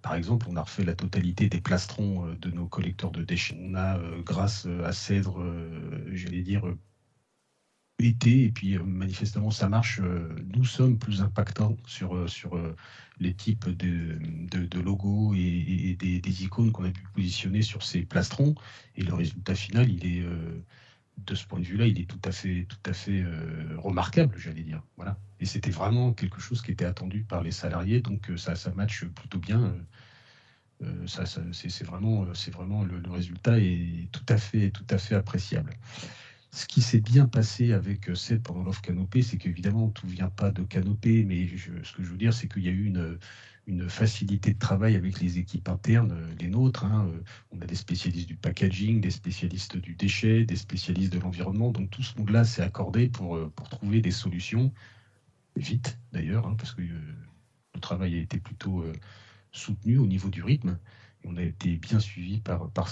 [0.00, 3.58] par exemple, on a refait la totalité des plastrons de nos collecteurs de déchets.
[3.60, 5.44] On a, grâce à Cèdre,
[6.12, 6.62] j'allais dire,
[8.00, 10.00] et puis manifestement ça marche,
[10.54, 12.58] nous sommes plus impactants sur, sur
[13.20, 14.18] les types de,
[14.50, 18.54] de, logos et, des, icônes qu'on a pu positionner sur ces plastrons.
[18.96, 20.62] Et le résultat final, il est, euh,
[21.18, 24.36] de ce point de vue-là, il est tout à fait, tout à fait euh, remarquable,
[24.38, 24.82] j'allais dire.
[24.96, 25.18] Voilà.
[25.40, 28.72] Et c'était vraiment quelque chose qui était attendu par les salariés, donc euh, ça, ça
[28.72, 29.74] match plutôt bien.
[31.06, 35.14] ça, c'est vraiment, c'est vraiment le, le, résultat est tout à fait, tout à fait
[35.14, 35.72] appréciable.
[36.54, 40.12] Ce qui s'est bien passé avec euh, cette pendant l'offre canopée, c'est qu'évidemment, tout ne
[40.12, 42.84] vient pas de canopée, mais ce que je veux dire, c'est qu'il y a eu
[43.66, 46.84] une, facilité de travail avec les équipes internes, euh, les nôtres.
[46.84, 47.08] Hein.
[47.08, 51.72] Euh, on a des spécialistes du packaging, des spécialistes du déchet, des spécialistes de l'environnement.
[51.72, 53.36] Donc tout ce monde-là s'est accordé pour,
[53.68, 54.72] trouver des solutions,
[55.56, 58.84] vite d'ailleurs, hein, parce que le travail a été plutôt
[59.50, 60.78] soutenu au niveau du rythme.
[61.24, 62.88] Et on a été bien suivi par, par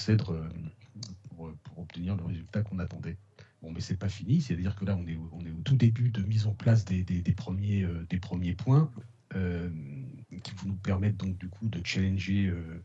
[1.36, 3.18] pour obtenir le résultat qu'on attendait.
[3.62, 6.10] Bon, mais c'est pas fini, c'est-à-dire que là, on est, on est, au tout début
[6.10, 8.90] de mise en place des, des, premiers, euh, des premiers points
[9.36, 9.70] euh,
[10.42, 12.82] qui vont nous permettre donc du coup de challenger euh,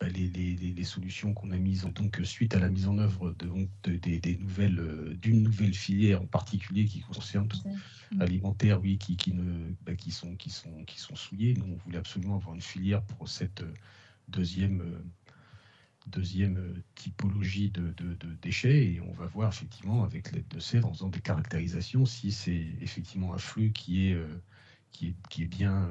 [0.00, 3.30] bah, les, les, les, solutions qu'on a mises donc suite à la mise en œuvre
[3.38, 7.48] de, donc, des, nouvelles d'une nouvelle filière en particulier qui concerne
[8.18, 11.54] alimentaire, oui, qui, qui ne bah, qui sont qui sont qui sont souillés.
[11.54, 13.62] Nous, on voulait absolument avoir une filière pour cette
[14.28, 14.82] deuxième
[16.06, 17.94] deuxième euh, typologie de,
[18.42, 22.32] déchets et on va voir effectivement avec l'aide de Cèdre en faisant des caractérisations si
[22.32, 24.26] c'est effectivement un flux qui est, euh,
[24.92, 25.88] qui est, bien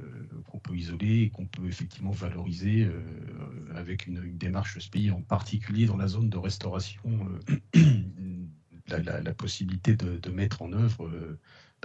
[0.00, 2.86] euh, qu'on peut isoler et qu'on peut effectivement valoriser
[3.74, 7.26] avec une, démarche spécifique, en particulier dans la zone de restauration,
[8.88, 11.10] la, possibilité de, mettre en œuvre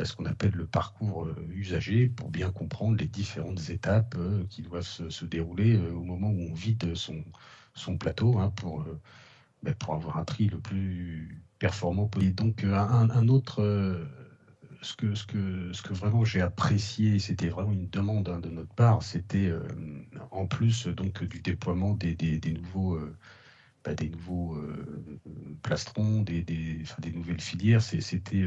[0.06, 4.16] ce qu'on appelle le parcours usager pour bien comprendre les différentes étapes
[4.50, 7.24] qui doivent se, dérouler au moment où on vide son,
[7.74, 8.86] son plateau hein, pour,
[9.64, 12.36] ben, pour avoir un tri le plus performant possible.
[12.36, 14.08] Donc un, autre
[14.82, 18.50] ce que, ce que, ce que vraiment j'ai apprécié, c'était vraiment une demande hein, de
[18.50, 19.54] notre part, c'était
[20.32, 23.00] en plus donc du déploiement des, des, nouveaux,
[23.98, 24.58] des nouveaux
[25.62, 28.46] plastrons, des, des, des, nouvelles filières, c'était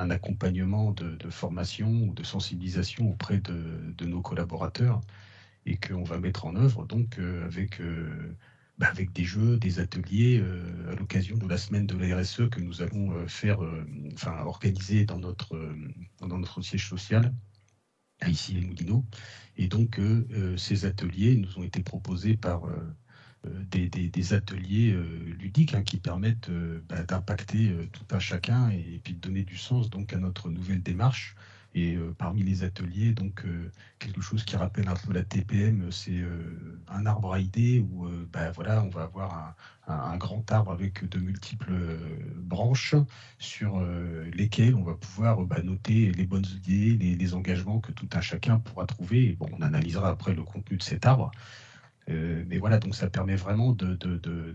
[0.00, 5.00] un accompagnement de, formation ou de sensibilisation auprès de, nos collaborateurs
[5.66, 8.34] et qu'on va mettre en œuvre donc euh, avec, euh,
[8.78, 12.48] bah, avec des jeux, des ateliers euh, à l'occasion de la semaine de la RSE
[12.50, 13.60] que nous allons faire,
[14.14, 15.74] enfin organiser dans notre,
[16.20, 17.32] dans notre siège social
[18.26, 19.04] ici les Moulineaux.
[19.56, 20.00] Et donc
[20.56, 22.62] ces ateliers nous ont été proposés par
[23.46, 25.02] euh, des, ateliers euh,
[25.38, 29.56] ludiques hein, qui permettent euh, bah, d'impacter tout un chacun et, puis de donner du
[29.56, 31.34] sens donc à notre nouvelle démarche.
[31.72, 33.44] Et parmi les ateliers, donc
[34.00, 36.20] quelque chose qui rappelle un peu la TPM, c'est
[36.88, 39.54] un arbre à idées où bah, voilà, on va avoir
[39.86, 41.72] un, grand arbre avec de multiples
[42.38, 42.96] branches
[43.38, 43.80] sur
[44.34, 48.58] lesquelles on va pouvoir bah, noter les bonnes idées, les, engagements que tout un chacun
[48.58, 49.28] pourra trouver.
[49.28, 51.30] Et bon, on analysera après le contenu de cet arbre.
[52.10, 53.98] Euh, mais voilà, donc ça permet vraiment de,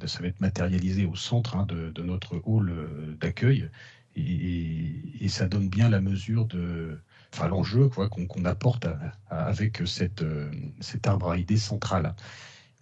[0.06, 3.70] ça va être matérialisé au centre hein, de, notre hall euh, d'accueil
[4.16, 7.00] et, ça donne bien la mesure de,
[7.34, 8.88] enfin l'enjeu qu'on apporte
[9.30, 12.16] avec cette, euh, cet arbre à idées central.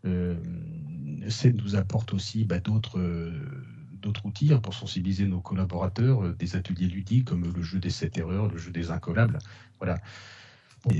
[0.05, 0.35] Euh,
[1.53, 2.99] nous apporte aussi bah, d'autres
[3.93, 8.17] d'autres outils hein, pour sensibiliser nos collaborateurs, des ateliers ludiques comme le jeu des sept
[8.17, 9.39] erreurs, le jeu des incollables.
[9.79, 9.99] Voilà.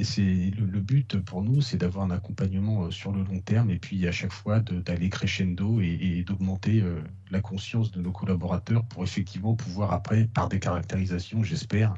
[0.04, 3.80] C'est le, but pour nous, c'est d'avoir un accompagnement euh, sur le long terme et
[3.80, 9.04] puis à chaque fois d'aller crescendo et, d'augmenter euh, la conscience de nos collaborateurs pour
[9.04, 11.96] effectivement pouvoir après, par des caractérisations, j'espère,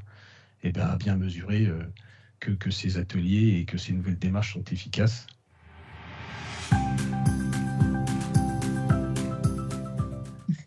[0.64, 1.84] eh bien, bien mesurer euh,
[2.40, 5.28] que, ces ateliers et que ces nouvelles démarches sont efficaces.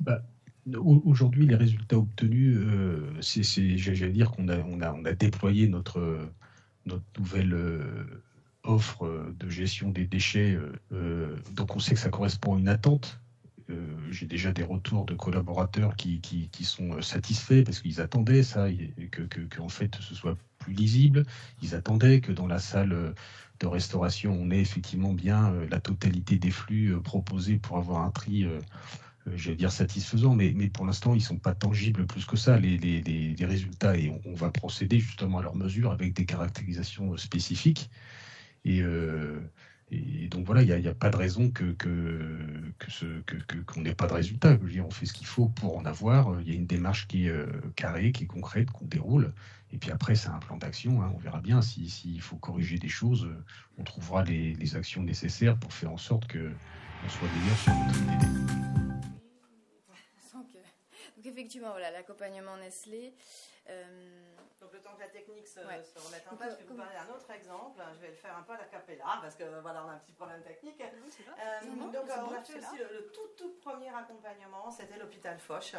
[0.01, 0.23] Bah,
[0.77, 2.61] aujourd'hui, les résultats obtenus,
[3.21, 6.31] c'est, j'allais dire qu'on a, on a, on a déployé notre
[6.89, 8.23] notre nouvelle euh,
[8.65, 10.59] offre euh, de gestion des déchets.
[10.93, 13.21] Euh, donc on sait que ça correspond à une attente.
[14.11, 18.67] J'ai déjà des retours de collaborateurs qui, sont satisfaits parce qu'ils attendaient ça,
[19.11, 21.27] que, que, en fait ce soit plus lisible.
[21.61, 23.15] Ils attendaient que dans la salle
[23.61, 28.47] de restauration, on ait effectivement bien la totalité des flux proposés pour avoir un tri
[29.37, 32.37] je vais dire satisfaisant, mais, mais pour l'instant, ils ne sont pas tangibles plus que
[32.37, 33.97] ça, les, les, les, résultats.
[33.97, 37.91] Et on, va procéder justement à leur mesure avec des caractérisations spécifiques.
[38.65, 39.41] Et, euh,
[39.91, 42.37] et donc voilà, il n'y a, pas de raison que, que,
[43.27, 44.59] que qu'on n'ait pas de résultats.
[44.85, 46.41] On fait ce qu'il faut pour en avoir.
[46.43, 49.33] Il y a une démarche qui est euh, carrée, qui est concrète, qu'on déroule.
[49.73, 51.03] Et puis après, c'est un plan d'action.
[51.03, 51.13] Hein.
[51.15, 53.29] On verra bien s'il si, faut corriger des choses.
[53.79, 57.99] On trouvera les, les, actions nécessaires pour faire en sorte qu'on soit meilleur sur notre
[57.99, 58.88] idée
[61.29, 63.15] effectivement, voilà, l'accompagnement Nestlé.
[63.69, 63.85] Euh,
[64.61, 67.15] donc le temps que la technique se, remette en place, je vais vous parler d'un
[67.15, 67.81] autre exemple.
[67.97, 69.99] Je vais le faire un peu à la capella parce que voilà, on a un
[69.99, 70.81] petit problème technique.
[70.81, 75.75] Euh, donc on a fait aussi le, tout tout premier accompagnement, c'était l'hôpital Foch.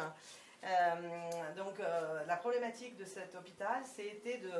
[0.62, 1.78] Euh, donc
[2.26, 4.52] la problématique de cet hôpital, c'était de,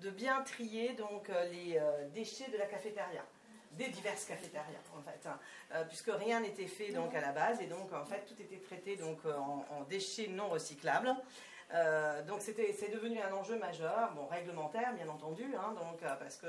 [0.00, 1.80] de, bien trier donc les
[2.14, 3.24] déchets de la cafétéria
[3.78, 5.38] des diverses cafétérias en fait, hein.
[5.72, 8.58] euh, puisque rien n'était fait donc à la base et donc en fait tout était
[8.58, 11.14] traité donc euh, en, déchets non recyclables.
[11.74, 16.46] Euh, donc c'est devenu un enjeu majeur, bon réglementaire bien entendu, hein, donc parce que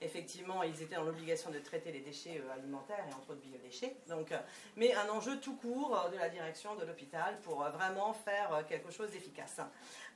[0.00, 4.34] effectivement ils étaient dans l'obligation de traiter les déchets alimentaires et entre autres biodéchets, donc
[4.74, 9.10] mais un enjeu tout court de la direction de l'hôpital pour vraiment faire quelque chose
[9.12, 9.60] d'efficace.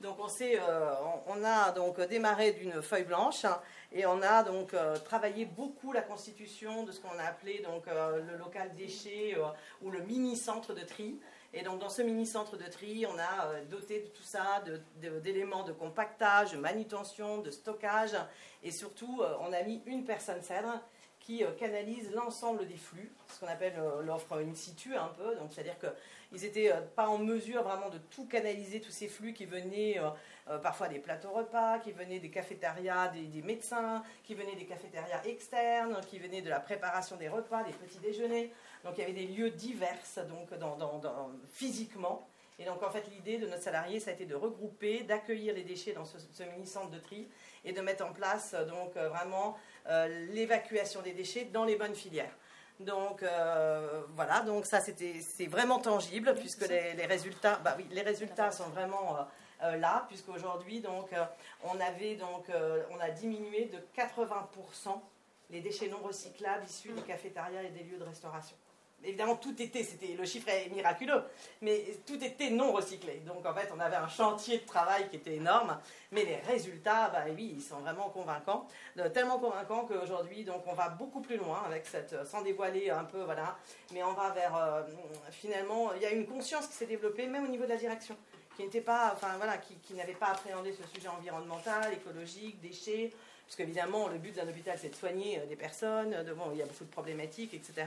[0.00, 0.94] Donc on, euh,
[1.26, 3.44] on, a donc démarré d'une feuille blanche
[3.92, 7.86] et on a donc euh, travaillé beaucoup la constitution de ce qu'on a appelé donc
[7.86, 9.36] euh, le local déchet
[9.82, 11.18] ou le mini centre de tri.
[11.52, 14.62] Et donc dans ce mini centre de tri, on a doté de tout ça
[15.22, 18.16] d'éléments de, compactage, de manutention, de stockage
[18.62, 20.80] et surtout on a mis une personne cèdre
[21.18, 25.34] qui canalise l'ensemble des flux, ce qu'on appelle l'offre in situ un peu.
[25.34, 25.88] Donc c'est-à-dire que
[26.32, 29.98] ils n'étaient euh, pas en mesure vraiment de tout canaliser, tous ces flux qui venaient
[30.50, 34.66] euh, euh, parfois des plateaux repas, qui venaient des cafétérias des, médecins, qui venaient des
[34.66, 38.52] cafétérias externes, qui venaient de la préparation des repas, des petits déjeuners.
[38.84, 40.48] Donc il y avait des lieux divers donc,
[41.52, 42.26] physiquement.
[42.58, 45.62] Et donc en fait l'idée de notre salarié, ça a été de regrouper, d'accueillir les
[45.62, 47.28] déchets dans ce, mini-centre de tri
[47.64, 49.56] et de mettre en place donc vraiment
[50.30, 52.36] l'évacuation des déchets dans les bonnes filières.
[52.80, 58.00] Donc euh, voilà, donc ça c'était c'est vraiment tangible puisque les, résultats, bah oui, les
[58.00, 59.24] résultats sont vraiment euh, euh,
[59.62, 61.10] là puisqu'aujourd'hui donc
[61.64, 62.46] on avait donc
[62.90, 65.00] on a diminué de 80%
[65.50, 68.56] les déchets non recyclables issus des cafétérias et des lieux de restauration.
[69.02, 71.24] évidemment, tout était, c'était le chiffre est miraculeux,
[71.60, 73.22] mais tout était non recyclé.
[73.26, 75.78] Donc en fait, on avait un chantier de travail qui était énorme,
[76.12, 78.66] mais les résultats, bah oui, ils sont vraiment convaincants,
[78.98, 82.90] euh, tellement convaincants qu'aujourd'hui, donc on va beaucoup plus loin avec cette, euh, sans dévoiler
[82.90, 83.56] un peu, voilà,
[83.92, 84.82] mais on va vers euh,
[85.30, 88.16] finalement, il y a une conscience qui s'est développée même au niveau de la direction
[88.60, 93.10] qui n'était pas, enfin voilà, qui, n'avait pas appréhendé ce sujet environnemental, écologique, déchets,
[93.46, 96.62] parce qu'évidemment le but d'un hôpital c'est de soigner des personnes, de, bon, il y
[96.62, 97.86] a beaucoup de problématiques, etc.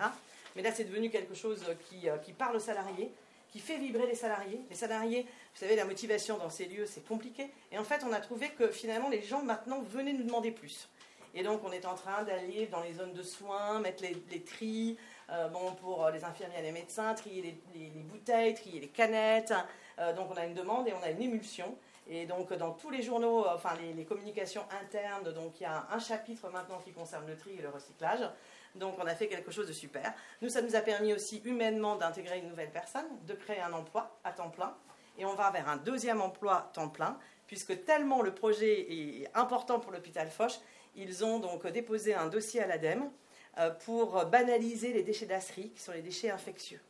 [0.55, 3.11] Mais là, c'est devenu quelque chose qui, euh, qui, parle aux salariés,
[3.51, 4.61] qui fait vibrer les salariés.
[4.69, 7.49] Les salariés, vous savez, la motivation dans ces lieux, c'est compliqué.
[7.71, 10.89] Et en fait, on a trouvé que finalement, les gens maintenant venaient nous demander plus.
[11.35, 14.41] Et donc, on est en train d'aller dans les zones de soins, mettre les, les
[14.41, 14.97] tris,
[15.31, 19.53] euh, bon, pour les infirmiers et les médecins, trier les, bouteilles, trier les canettes.
[19.99, 21.77] Euh, donc, on a une demande et on a une émulsion.
[22.07, 25.87] Et donc, dans tous les journaux, enfin, les, les communications internes, donc, il y a
[25.91, 28.29] un chapitre maintenant qui concerne le tri et le recyclage.
[28.75, 30.13] Donc on a fait quelque chose de super.
[30.41, 34.19] Nous, ça nous a permis aussi humainement d'intégrer une nouvelle personne, de créer un emploi
[34.23, 34.75] à temps plein.
[35.17, 39.79] Et on va vers un deuxième emploi temps plein, puisque tellement le projet est important
[39.79, 40.53] pour l'hôpital Foch,
[40.95, 43.11] ils ont donc déposé un dossier à l'ADEME
[43.59, 46.81] euh, pour banaliser les déchets d'asserie, qui sont les déchets infectieux.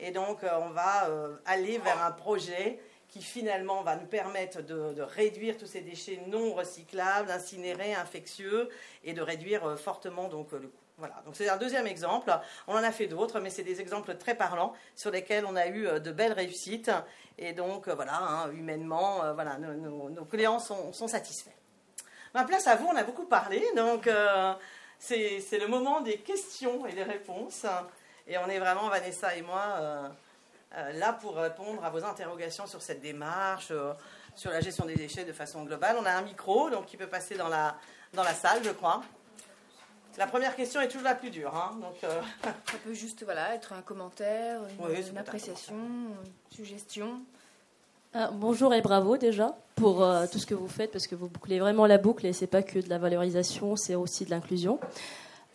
[0.00, 4.62] Et donc euh, on va euh, aller vers un projet qui finalement va nous permettre
[4.62, 8.68] de, réduire tous ces déchets non recyclables, incinérés, infectieux,
[9.02, 10.80] et de réduire fortement donc le coût.
[11.00, 12.30] Voilà, donc c'est un deuxième exemple.
[12.68, 15.66] On en a fait d'autres, mais c'est des exemples très parlants sur lesquels on a
[15.66, 16.90] eu euh, de belles réussites.
[17.38, 21.56] Et donc, euh, voilà, hein, humainement, euh, voilà, nos, clients sont, satisfaits.
[22.34, 24.08] Ma place à vous, on a beaucoup parlé, donc
[24.98, 27.64] c'est le moment des questions et des réponses.
[28.30, 30.10] Et on est vraiment, Vanessa et moi,
[30.94, 33.72] là pour répondre à vos interrogations sur cette démarche,
[34.36, 35.96] sur la gestion des déchets de façon globale.
[36.00, 37.76] On a un micro, donc qui peut passer dans la,
[38.14, 39.02] dans la salle, je crois.
[40.18, 41.54] La première question est toujours la plus dure.
[41.54, 42.20] Hein, donc, euh.
[42.42, 47.20] Ça peut juste voilà, être un commentaire, une, appréciation, une suggestion.
[48.12, 51.28] Ah, bonjour et bravo déjà pour euh, tout ce que vous faites parce que vous
[51.28, 54.80] bouclez vraiment la boucle et c'est pas que de la valorisation, c'est aussi de l'inclusion.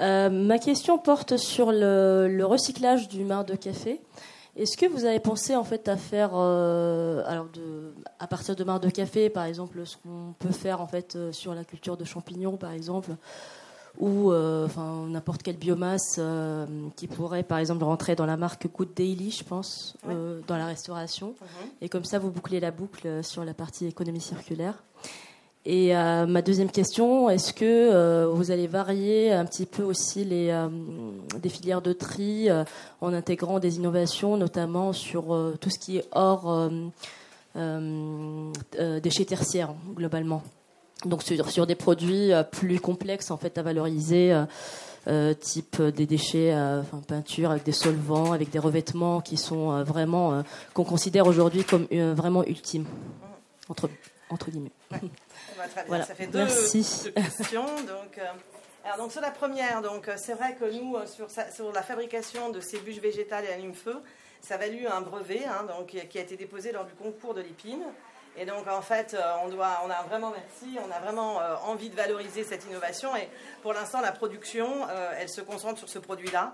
[0.02, 4.02] Euh, ma question porte sur le, recyclage du marc de café.
[4.58, 8.82] Est-ce que vous avez pensé en fait à faire, alors de, à partir de marc
[8.82, 12.56] de café, par exemple, ce qu'on peut faire en fait sur la culture de champignons,
[12.56, 13.12] par exemple,
[14.00, 18.68] ou euh, enfin n'importe quelle biomasse euh, qui pourrait par exemple rentrer dans la marque
[18.68, 21.28] Good Daily, je pense, euh, dans la restauration.
[21.28, 21.70] Mhm.
[21.82, 24.84] Et comme ça, vous bouclez la boucle sur la partie économie circulaire.
[25.68, 30.56] Et ma deuxième question, est-ce que vous allez varier un petit peu aussi les
[31.42, 32.50] des filières de tri
[33.02, 35.24] en intégrant des innovations, notamment sur
[35.60, 36.70] tout ce qui est hors
[37.56, 40.44] déchets tertiaires globalement?
[41.04, 44.46] Donc sur, des produits euh, plus complexes en fait à valoriser, euh,
[45.08, 50.44] euh, type des déchets, enfin peinture avec des solvants, avec des revêtements qui sont vraiment
[50.74, 52.86] qu'on considère aujourd'hui comme vraiment ultimes.
[53.70, 53.90] Entre
[54.30, 54.72] entre guillemets.
[55.88, 56.06] Voilà.
[56.06, 57.12] Ça fait deux, Merci.
[57.14, 57.66] questions.
[57.88, 58.20] Donc,
[58.84, 62.60] alors donc sur la première, donc c'est vrai que nous sur, sur, la fabrication de
[62.60, 64.02] ces bûches végétales et allume-feu,
[64.42, 67.42] ça a valu un brevet hein, donc, qui a été déposé lors du concours de
[67.42, 67.84] l'épine.
[68.38, 71.56] Et donc, en fait, euh, on, doit, on a vraiment merci, on a vraiment euh,
[71.66, 73.16] envie de valoriser cette innovation.
[73.16, 73.30] Et
[73.62, 76.54] pour l'instant, la production, euh, elle se concentre sur ce produit-là,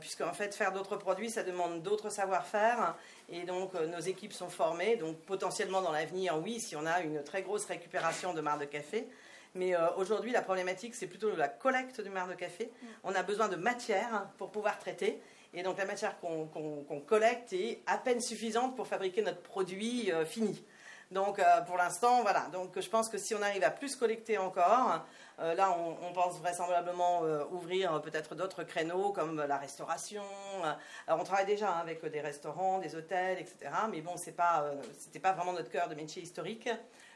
[0.00, 2.96] puisque en fait, faire d'autres produits, ça demande d'autres savoir-faire.
[3.28, 4.96] Et donc, nos équipes sont formées.
[4.96, 8.64] Donc, potentiellement, dans l'avenir, oui, si on a une très grosse récupération de marc de
[8.66, 9.08] café.
[9.54, 12.70] Mais aujourd'hui, la problématique, c'est plutôt la collecte du marc de café.
[13.04, 15.20] On a besoin de matière pour pouvoir traiter.
[15.54, 20.64] Et donc, la matière qu'on collecte est à peine suffisante pour fabriquer notre produit fini.
[21.10, 22.46] Donc euh, pour l'instant, voilà.
[22.52, 25.04] Donc je pense que si on arrive à plus collecter encore,
[25.40, 30.22] euh, là on, pense vraisemblablement euh, ouvrir peut-être d'autres créneaux comme la restauration.
[31.08, 33.72] on travaille déjà hein, avec des restaurants, des hôtels, etc.
[33.90, 36.68] Mais bon, c'est pas, c'était pas vraiment notre cœur de métier historique.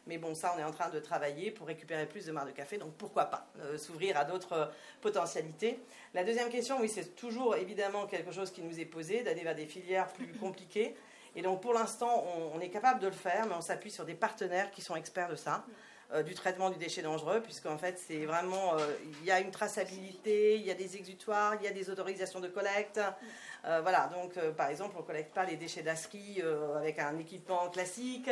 [0.07, 2.51] Mais bon, ça, on est en train de travailler pour récupérer plus de marre de
[2.51, 2.79] café.
[2.79, 3.47] Donc pourquoi pas
[3.79, 5.79] s'ouvrir à d'autres potentialités.
[6.15, 9.55] La deuxième question, oui, c'est toujours évidemment quelque chose qui nous est posé, d'aller vers
[9.55, 10.95] des filières plus compliquées.
[11.37, 14.15] Et donc pour l'instant, on, est capable de le faire, mais on s'appuie sur des
[14.15, 15.65] partenaires qui sont experts de ça.
[16.13, 18.87] Euh, du traitement du déchet dangereux, puisqu'en fait, c'est vraiment, euh,
[19.21, 22.41] il y a une traçabilité, il y a des exutoires, il y a des autorisations
[22.41, 23.01] de collecte.
[23.65, 26.43] Euh, voilà, donc par exemple, on ne collecte pas les déchets d'ASCII
[26.77, 28.31] avec un équipement classique.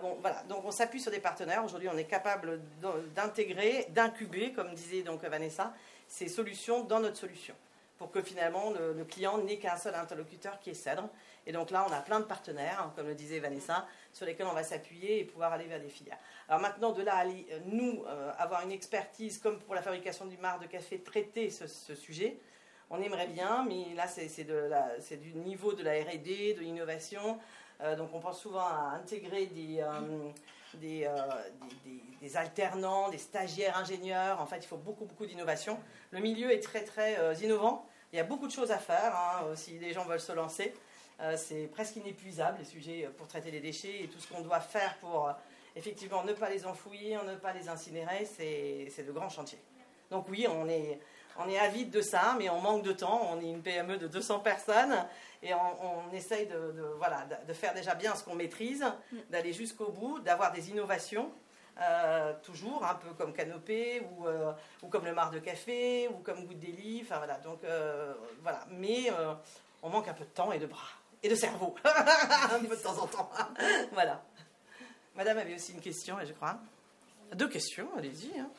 [0.00, 1.64] bon, voilà, donc on s'appuie sur des partenaires.
[1.64, 2.60] Aujourd'hui, on est capable
[3.14, 5.74] d'intégrer, d'incuber, comme disait donc Vanessa,
[6.06, 7.54] ces solutions dans notre solution,
[7.98, 11.08] pour que finalement le, client n'ait qu'un seul interlocuteur qui est Cèdre.
[11.46, 14.46] Et donc là, on a plein de partenaires, hein, comme le disait Vanessa, sur lesquels
[14.46, 16.18] on va s'appuyer et pouvoir aller vers des filières.
[16.48, 20.26] Alors maintenant, de là à euh, nous euh, avoir une expertise comme pour la fabrication
[20.26, 22.38] du marc de café, traiter ce, sujet,
[22.90, 27.38] on aimerait bien, mais là, c'est du niveau de la RD, de l'innovation.
[27.96, 29.82] donc, on pense souvent à intégrer des,
[32.34, 34.42] alternants, des stagiaires ingénieurs.
[34.42, 35.80] En fait, il faut beaucoup, beaucoup d'innovation.
[36.10, 37.86] Le milieu est très, très innovant.
[38.12, 40.74] Il y a beaucoup de choses à faire hein, si les gens veulent se lancer.
[41.36, 44.96] C'est presque inépuisable, les sujets pour traiter les déchets et tout ce qu'on doit faire
[44.98, 45.32] pour
[45.76, 49.60] effectivement, ne pas les enfouir, ne pas les incinérer, c'est de grands chantiers.
[50.10, 51.00] Donc oui, on est,
[51.38, 53.28] on est avide de ça, mais on manque de temps.
[53.32, 55.06] On est une PME de 200 personnes
[55.42, 58.84] et on, essaye de, voilà, de faire déjà bien ce qu'on maîtrise,
[59.30, 61.30] d'aller jusqu'au bout, d'avoir des innovations.
[61.80, 64.52] Euh, toujours, un peu comme Canopée ou, euh,
[64.82, 66.62] ou comme le Mar de Café ou comme Goutte
[67.00, 68.12] Enfin voilà, donc euh,
[68.42, 68.66] voilà.
[68.70, 69.10] Mais
[69.82, 72.82] on manque un peu de temps et de bras et de cerveau, un peu de
[72.82, 73.30] temps en temps.
[73.92, 74.24] voilà.
[75.14, 76.58] Madame avait aussi une question, je crois.
[77.34, 78.38] Deux questions, allez-y.
[78.38, 78.50] Hein.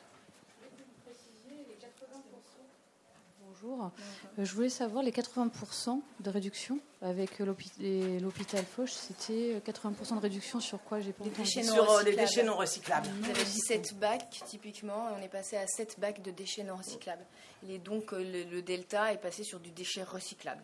[3.64, 3.90] Bonjour.
[4.38, 10.60] Euh, je voulais savoir les 80% de réduction avec l'hôpital Foch, c'était 80% de réduction
[10.60, 13.08] sur quoi j'ai pas déchets Sur euh, les déchets non recyclables.
[13.20, 16.64] Vous avez dit 7 bacs typiquement, et on est passé à 7 bacs de déchets
[16.64, 17.24] non recyclables.
[17.68, 20.62] Et donc euh, le delta est passé sur du déchet recyclable.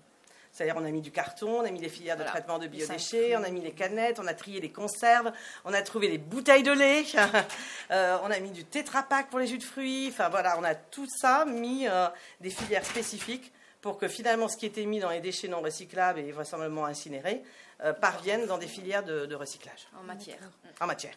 [0.52, 3.36] C'est-à-dire, on a mis du carton, on a mis les filières de traitement de biodéchets,
[3.36, 5.32] on a mis les canettes, on a trié les conserves,
[5.64, 7.04] on a trouvé les bouteilles de lait,
[7.90, 10.08] euh, on a mis du tétrapac pour les jus de fruits.
[10.08, 12.08] Enfin, voilà, on a tout ça mis euh,
[12.40, 16.18] des filières spécifiques pour que finalement ce qui était mis dans les déchets non recyclables
[16.18, 17.42] et vraisemblablement incinérés
[17.84, 19.88] euh, parviennent dans des filières de, recyclage.
[19.98, 20.38] En matière.
[20.80, 21.14] En matière.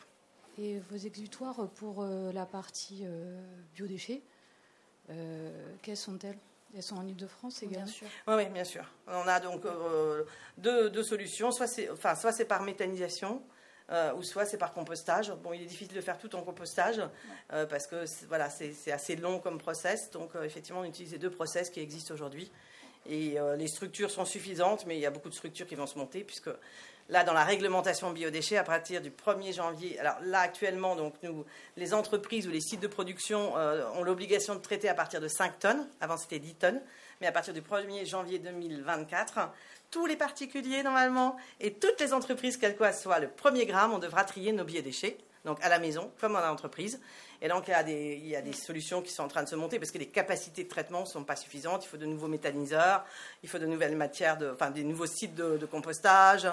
[0.59, 3.03] Et vos exutoires pour la partie
[3.73, 4.21] biodéchets,
[5.81, 6.37] quelles sont-elles?
[6.75, 8.07] Elles sont en Ile-de-France également bien sûr.
[8.27, 8.85] Oui, bien sûr.
[9.07, 10.23] On a donc euh,
[10.57, 11.51] deux, solutions.
[11.51, 13.41] Soit c'est enfin, soit par méthanisation,
[13.91, 15.31] euh, ou soit c'est par compostage.
[15.43, 17.01] Bon, il est difficile de faire tout en compostage
[17.51, 20.09] euh, parce que voilà, c'est assez long comme process.
[20.11, 22.51] Donc effectivement, on utilise les deux process qui existent aujourd'hui.
[23.05, 25.97] Et les structures sont suffisantes, mais il y a beaucoup de structures qui vont se
[25.97, 26.49] monter puisque
[27.09, 31.45] là, dans la réglementation biodéchets, à partir du 1er janvier, alors là, actuellement, donc, nous,
[31.77, 35.27] les entreprises ou les sites de production euh, ont l'obligation de traiter à partir de
[35.27, 35.87] 5 tonnes.
[36.01, 36.81] Avant, c'était 10 tonnes.
[37.21, 39.51] Mais à partir du 1er janvier 2024,
[39.91, 43.99] tous les particuliers, normalement, et toutes les entreprises, quelles que soient le premier gramme, on
[43.99, 46.99] devra trier nos biodéchets donc à la maison comme en entreprise.
[47.41, 49.43] Et donc il y, a des, il y, a des, solutions qui sont en train
[49.43, 51.83] de se monter parce que les capacités de traitement ne sont pas suffisantes.
[51.83, 53.03] Il faut de nouveaux méthaniseurs,
[53.43, 56.47] il faut de nouvelles matières, de, enfin des nouveaux sites de, compostage.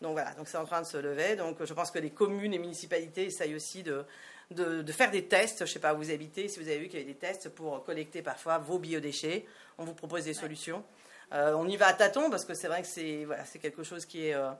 [0.00, 1.34] Donc voilà, donc c'est en train de se lever.
[1.34, 4.04] Donc je pense que les communes et municipalités essayent aussi de,
[4.50, 5.58] de, faire des tests.
[5.58, 7.18] Je ne sais pas où vous habitez, si vous avez vu qu'il y avait des
[7.18, 9.46] tests pour collecter parfois vos biodéchets.
[9.78, 10.84] On vous propose des solutions.
[11.32, 14.06] Euh, on y va à tâtons parce que c'est vrai que c'est voilà, quelque chose
[14.06, 14.34] qui est.
[14.34, 14.50] Euh,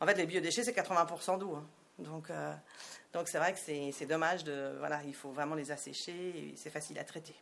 [0.00, 1.54] en fait, les biodéchets, c'est 80% d'eau.
[1.54, 1.66] Hein.
[1.98, 2.52] Donc, euh,
[3.16, 6.68] donc c'est vrai que c'est dommage de voilà, il faut vraiment les assécher et c'est
[6.68, 7.34] facile à traiter,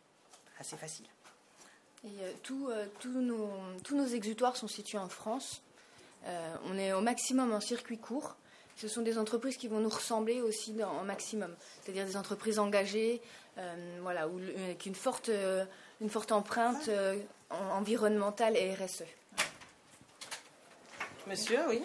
[0.57, 1.05] assez facile.
[2.05, 2.31] Et euh,
[2.69, 3.49] euh, tous nos,
[3.83, 5.61] tous nos exutoires sont situés en France.
[6.27, 8.37] Euh, on est au maximum en circuit court.
[8.77, 11.53] Ce sont des entreprises qui vont nous ressembler aussi dans, maximum,
[11.83, 13.21] c'est-à-dire des entreprises engagées,
[14.01, 15.29] voilà, ou, avec une forte,
[15.99, 16.89] une forte empreinte
[17.49, 19.03] environnementale et RSE.
[21.27, 21.81] Monsieur, oui.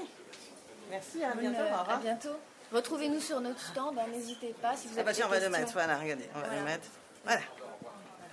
[0.91, 1.61] Merci, à bientôt.
[1.61, 2.37] À bientôt.
[2.73, 5.51] Retrouvez-nous sur notre stand, hein, n'hésitez pas si vous ah avez bah on va le
[5.51, 6.89] mettre, voilà, regardez, on va le mettre.
[7.25, 7.41] Voilà.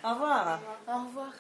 [0.04, 0.60] Au revoir.
[0.88, 1.34] Au revoir.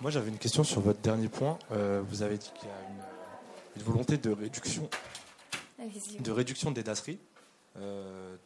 [0.00, 1.58] Moi, j'avais une question sur votre dernier point.
[1.72, 4.90] Euh, vous avez dit qu'il y a une, volonté de réduction,
[6.18, 7.20] de réduction des dasseries.
[7.76, 8.36] Euh,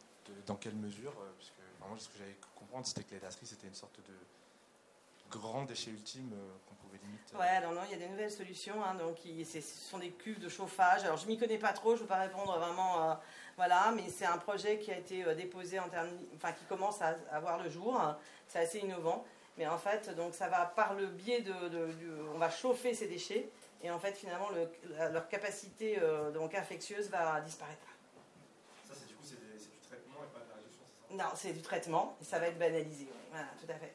[0.45, 3.47] dans quelle mesure euh, Parce que vraiment, ce que j'avais comprendre, c'était que les dasseries,
[3.47, 4.13] c'était une sorte de
[5.29, 7.21] grand déchet ultime euh, qu'on pouvait limite.
[7.33, 8.83] Euh, ouais, non, non, il y a des nouvelles solutions.
[8.83, 11.03] Hein, donc, ce sont des cuves de chauffage.
[11.03, 13.09] Alors, je m'y connais pas trop, je ne veux pas répondre vraiment.
[13.09, 13.13] Euh,
[13.57, 17.15] voilà, mais c'est un projet qui a été déposé en termes, enfin, qui commence à,
[17.31, 17.99] avoir le jour.
[18.47, 19.25] C'est assez innovant.
[19.57, 21.53] Mais en fait, donc, ça va par le biais de,
[22.33, 23.49] on va chauffer ces déchets
[23.81, 24.49] et en fait, finalement,
[24.99, 25.97] leur capacité
[26.33, 27.87] donc infectieuse va disparaître.
[28.85, 31.23] Ça, c'est du coup, c'est du traitement et pas de la réduction, c'est ça?
[31.23, 33.07] Non, c'est du traitement et ça va être banalisé.
[33.31, 33.93] Voilà, tout à fait.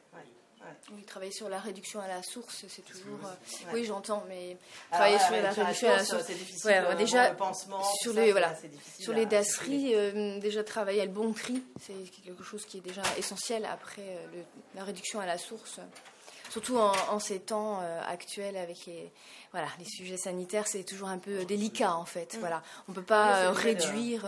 [0.91, 3.19] Oui, travailler sur la réduction à la source, c'est toujours.
[3.25, 4.57] Euh, oui, j'entends, mais
[4.91, 6.69] travailler sur la réduction à la source, c'est difficile.
[6.69, 7.35] Ouais, déjà,
[8.01, 8.53] sur les voilà,
[8.99, 11.93] sur les dasseries, euh, déjà travailler à le bon cri, c'est
[12.23, 14.43] quelque chose qui est déjà essentiel après euh,
[14.75, 15.79] la réduction à la source.
[16.49, 19.09] Surtout en, ces temps actuels avec les,
[19.51, 22.35] voilà, les sujets sanitaires, c'est toujours un peu délicat en fait.
[22.35, 22.39] Mm.
[22.39, 24.23] Voilà, on peut pas réduire.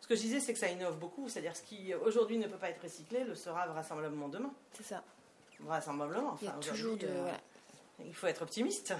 [0.00, 1.28] Ce que je disais, c'est que ça innove beaucoup.
[1.28, 4.50] C'est-à-dire ce qui aujourd'hui ne peut pas être recyclé le sera vraisemblablement demain.
[4.72, 5.02] C'est ça.
[5.64, 6.32] Vraisemblablement.
[6.32, 7.32] Enfin, euh,
[8.04, 8.94] il faut être optimiste.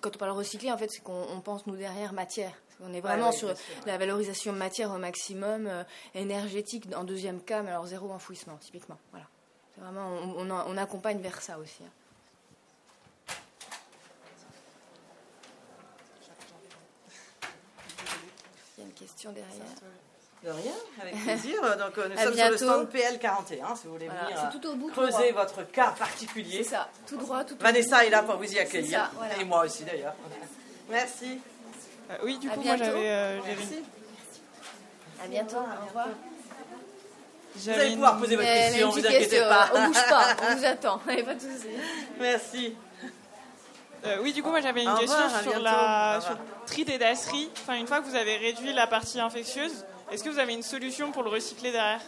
[0.00, 2.52] Quand on parle recycler, en fait, c'est qu'on pense, nous, derrière matière.
[2.80, 3.54] On est vraiment sur
[3.86, 8.98] la valorisation matière au maximum, euh, énergétique en deuxième cas, mais alors zéro enfouissement, typiquement.
[9.10, 9.26] Voilà.
[9.76, 11.82] Vraiment, on, accompagne vers ça aussi.
[11.84, 13.34] Hein.
[18.76, 19.64] Il y a une question derrière.
[20.44, 21.60] De rien, avec plaisir.
[21.78, 25.32] Donc, nous sommes sur le stand PL41, si vous voulez venir tout au bout, creuser
[25.32, 26.62] votre cas particulier.
[26.62, 29.10] C'est ça, tout droit, tout Vanessa est là pour vous y accueillir.
[29.40, 30.14] Et moi aussi, d'ailleurs.
[30.90, 31.40] Merci.
[32.22, 33.40] oui, du coup, moi, j'avais...
[33.46, 33.82] Merci.
[35.22, 36.08] À bientôt, au revoir.
[37.54, 39.70] Vous allez pouvoir poser votre question, ne vous inquiétez pas.
[39.74, 41.68] On bouge pas, on vous attend, pas de souci.
[42.20, 42.76] Merci.
[44.04, 47.50] Euh, oui, du coup, moi j'avais une question sur, la, sur le tri des dasseries.
[47.62, 50.62] Enfin, une fois que vous avez réduit la partie infectieuse, est-ce que vous avez une
[50.62, 52.00] solution pour le recycler derrière?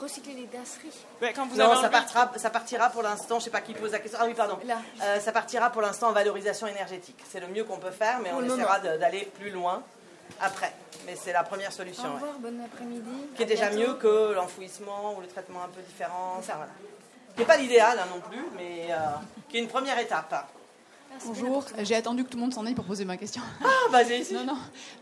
[0.00, 0.90] Recycler les dasseries
[1.22, 3.60] ouais, quand vous Non, avez ça, partira, ça partira pour l'instant, je ne sais pas
[3.60, 4.18] qui pose la question.
[4.20, 4.58] Ah oui, pardon.
[5.02, 7.18] Euh, ça partira pour l'instant en valorisation énergétique.
[7.30, 9.82] C'est le mieux qu'on peut faire, mais on essaiera d'aller plus loin
[10.40, 10.72] après.
[11.06, 12.10] Mais c'est la première solution.
[12.10, 13.28] Au revoir, bon après-midi.
[13.36, 16.40] Qui est déjà mieux que l'enfouissement ou le traitement un peu différent.
[16.42, 16.72] Ça, voilà.
[17.34, 18.96] Qui n'est pas l'idéal hein, non plus, mais euh,
[19.48, 20.48] qui est une première étape.
[21.26, 23.42] Bonjour, j'ai attendu que tout le monde s'en aille pour poser ma question.
[23.62, 24.34] Ah, vas-y ici.
[24.44, 24.56] Non, non.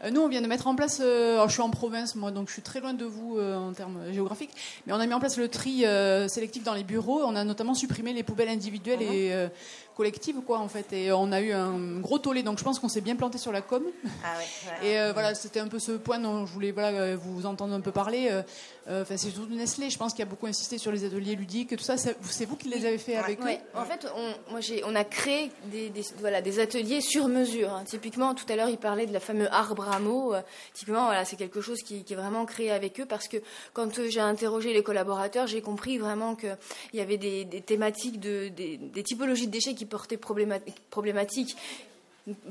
[0.05, 1.01] Euh, nous, on vient de mettre en place.
[1.03, 3.73] Euh, alors, je suis en province, moi, donc je suis très loin de vous en
[3.73, 4.51] termes géographiques.
[4.87, 5.85] Mais on a mis en place le tri
[6.29, 7.23] sélectif dans les bureaux.
[7.25, 9.49] On a notamment supprimé les poubelles individuelles et
[9.95, 10.93] collective, quoi, en fait.
[10.93, 13.53] Et on a eu un gros tollé, donc je pense qu'on s'est bien planté sur
[13.53, 13.83] la com.
[14.25, 14.29] Ah
[14.85, 17.81] et euh, voilà, c'était un peu ce point dont je voulais voilà, vous entendre un
[17.81, 18.29] peu parler.
[18.31, 18.43] Euh,
[18.89, 21.77] euh, enfin, c'est surtout Nestlé, je pense, qui a beaucoup insisté sur les ateliers ludiques,
[21.77, 21.97] tout ça.
[21.97, 23.45] C'est vous qui les avez fait avec eux?
[23.75, 27.73] En fait, on, moi, on a créé des, voilà, des ateliers sur mesure.
[27.73, 27.85] Hein.
[27.87, 30.35] Typiquement, tout à l'heure, il parlait de la fameuse arbre à mots.
[30.75, 33.39] typiquement, voilà, c'est quelque chose qui, est vraiment créé avec eux parce que
[33.73, 36.57] quand j'ai interrogé les collaborateurs, j'ai compris vraiment qu'il
[36.95, 41.57] y avait des, thématiques, de, des, des typologies de déchets qui portait problématique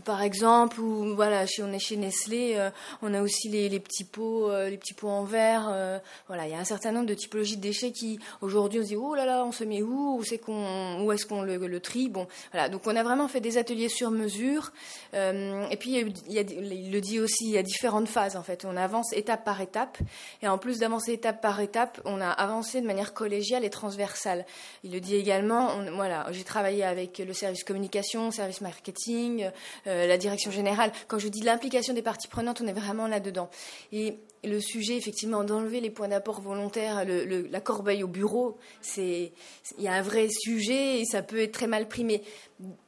[0.03, 2.69] par exemple, ou voilà, on est chez Nestlé, euh,
[3.01, 5.69] on a aussi les, petits pots, euh, les petits pots en verre.
[5.71, 5.97] Euh,
[6.27, 8.87] voilà, il y a un certain nombre de typologies de déchets qui aujourd'hui on se
[8.89, 11.55] dit oh là là, on se met où Où c'est qu'on, où est-ce qu'on le,
[11.55, 12.67] le, trie Bon, voilà.
[12.67, 14.73] Donc on a vraiment fait des ateliers sur mesure.
[15.13, 18.43] et puis il, y a, il, le dit aussi, il y a différentes phases en
[18.43, 18.65] fait.
[18.65, 19.97] On avance étape par étape.
[20.41, 24.45] Et en plus d'avancer étape par étape, on a avancé de manière collégiale et transversale.
[24.83, 25.69] Il le dit également.
[25.95, 29.51] voilà, j'ai travaillé avec le service communication, service marketing euh,
[29.85, 30.91] la direction générale.
[31.07, 33.49] Quand je dis l'implication des parties prenantes, on est vraiment là-dedans.
[33.91, 39.33] Et le sujet, effectivement, d'enlever les points d'apport volontaires, la corbeille au bureau, c'est
[39.77, 42.23] il y a un vrai sujet et ça peut être très mal primé.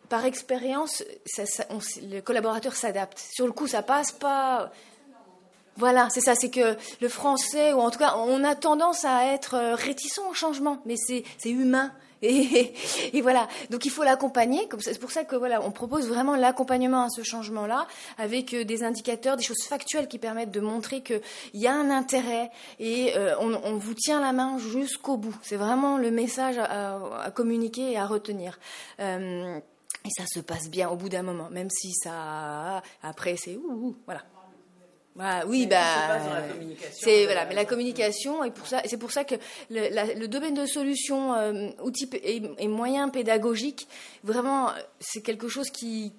[0.09, 1.03] Par expérience,
[1.37, 3.19] le collaborateur s'adapte.
[3.33, 4.71] Sur le coup, ça passe pas.
[5.75, 9.33] Voilà, c'est ça, c'est que le français, ou en tout cas, on a tendance à
[9.33, 11.91] être réticent au changement, mais c'est humain.
[12.23, 13.47] Et, voilà.
[13.69, 14.67] Donc il faut l'accompagner.
[14.79, 17.85] C'est pour ça que voilà, on propose vraiment l'accompagnement à ce changement-là,
[18.17, 21.21] avec euh, des indicateurs, des choses factuelles qui permettent de montrer qu'il
[21.53, 22.49] y a un intérêt
[22.79, 25.35] et euh, on, vous tient la main jusqu'au bout.
[25.41, 28.57] C'est vraiment le message à, communiquer et à retenir.
[28.99, 29.59] Euh,
[30.05, 33.95] et ça se passe bien au bout d'un moment, même si ça après c'est ouh,
[34.05, 34.21] voilà.
[35.15, 36.19] Bah, oui, bah,
[36.91, 39.35] c'est voilà, mais la communication et pour ça, c'est pour ça que
[39.69, 43.87] le, domaine de solution, euh, outils et, moyens pédagogiques,
[44.23, 46.13] vraiment, c'est quelque chose qui,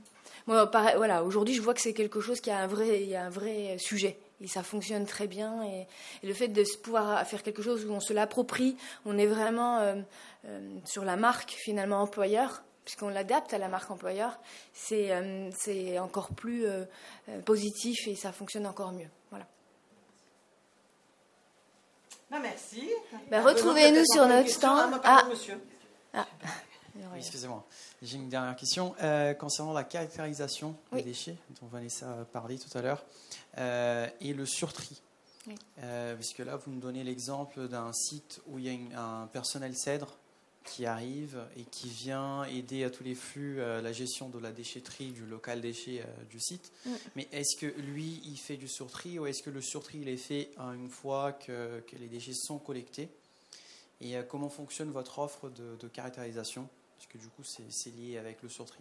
[0.47, 3.16] moi, voilà, aujourd'hui, je vois que c'est quelque chose qui a un vrai, il y
[3.16, 5.86] a un vrai sujet et ça fonctionne très bien et,
[6.26, 8.76] le fait de pouvoir faire quelque chose où on se l'approprie,
[9.07, 9.95] on est vraiment euh,
[10.47, 14.39] euh, sur la marque finalement employeur puisqu'on l'adapte à la marque employeur,
[14.72, 16.85] c'est euh, encore plus euh,
[17.28, 19.09] euh, positif et ça fonctionne encore mieux.
[19.30, 19.47] Voilà.
[22.30, 22.89] Bah, merci.
[23.30, 25.01] Bah, retrouvez-nous sur notre stand.
[25.03, 25.61] Ah, monsieur.
[26.12, 26.26] Ah.
[27.16, 27.64] excusez-moi.
[28.03, 28.95] J'ai une dernière question
[29.39, 33.05] concernant la caractérisation des déchets dont Vanessa a parlé tout à l'heure
[34.20, 35.01] et le surtri.
[36.16, 40.18] puisque là, vous nous donnez l'exemple d'un site où il y a un personnel cèdre
[40.65, 44.51] qui arrive et qui vient aider à tous les flux euh, la gestion de la
[44.51, 46.73] déchetterie du local déchet euh, du site.
[46.87, 46.91] Mm.
[47.17, 50.17] Mais est-ce que lui, il fait du surtri ou est-ce que le surtri, il est
[50.17, 53.09] fait une fois que, que les déchets sont collectés?
[54.01, 56.69] Et euh, comment fonctionne votre offre de, de caractérisation?
[56.97, 58.79] Parce que du coup, c'est lié avec le surtri.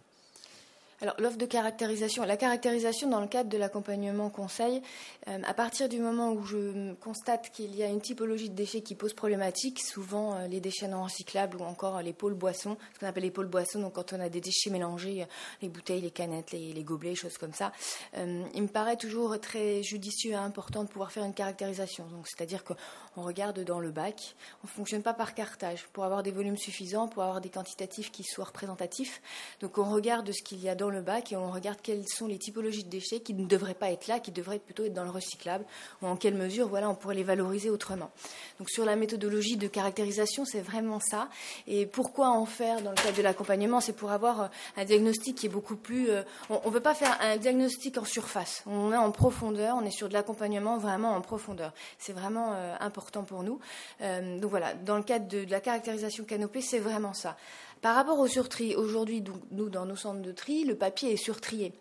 [1.04, 4.80] Alors l'offre de caractérisation, la caractérisation dans le cadre de l'accompagnement conseil,
[5.28, 8.80] euh, à partir du moment où je constate qu'il y a une typologie de déchets
[8.80, 13.00] qui pose problématique, souvent euh, les déchets non recyclables ou encore les pôles boissons, ce
[13.00, 15.26] qu'on appelle les pôles boissons, donc quand on a des déchets mélangés, euh,
[15.60, 17.70] les bouteilles, les canettes, les, gobelets, choses comme ça,
[18.16, 22.06] il me paraît toujours très judicieux et important de pouvoir faire une caractérisation.
[22.06, 26.22] Donc c'est-à-dire qu'on regarde dans le bac, on ne fonctionne pas par cartage pour avoir
[26.22, 29.20] des volumes suffisants, pour avoir des quantitatifs qui soient représentatifs.
[29.60, 32.08] Donc on regarde ce qu'il y a dans le le bac et on regarde quelles
[32.08, 34.94] sont les typologies de déchets qui ne devraient pas être là, qui devraient plutôt être
[34.94, 35.64] dans le recyclable,
[36.00, 38.10] ou en quelle mesure voilà, on pourrait les valoriser autrement.
[38.58, 41.28] Donc sur la méthodologie de caractérisation, c'est vraiment ça.
[41.66, 43.80] Et pourquoi en faire dans le cadre de l'accompagnement?
[43.80, 46.10] C'est pour avoir euh, un diagnostic qui est beaucoup plus...
[46.10, 49.84] Euh, on ne veut pas faire un diagnostic en surface, on est en profondeur, on
[49.84, 51.72] est sur de l'accompagnement vraiment en profondeur.
[51.98, 53.58] C'est vraiment euh, important pour nous.
[54.00, 57.36] donc voilà, dans le cadre de, de la caractérisation canopée, c'est vraiment ça.
[57.84, 61.74] Par rapport au surtri, aujourd'hui, nous, dans nos centres de tri, le papier est surtrié.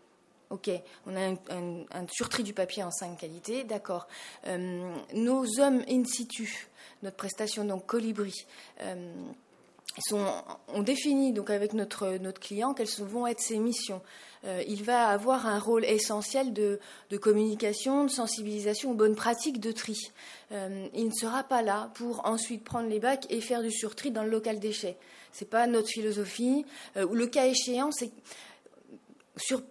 [0.50, 0.70] Ok,
[1.08, 4.10] on a un, surtri du papier en cinq qualités, d'accord.
[4.48, 6.68] Euh, nos hommes in situ,
[7.04, 8.34] notre prestation donc Colibri,
[8.82, 9.14] euh,
[10.06, 10.26] sont,
[10.68, 14.02] on définit donc avec notre, client quelles vont être ses missions.
[14.44, 16.82] Euh, il va avoir un rôle essentiel de,
[17.12, 19.98] de, communication, de sensibilisation aux bonnes pratiques de tri.
[20.52, 24.24] il ne sera pas là pour ensuite prendre les bacs et faire du surtri dans
[24.24, 24.98] le local déchet
[25.34, 26.66] c'est pas notre philosophie.
[26.96, 28.12] Euh, ou le cas échéant, c'est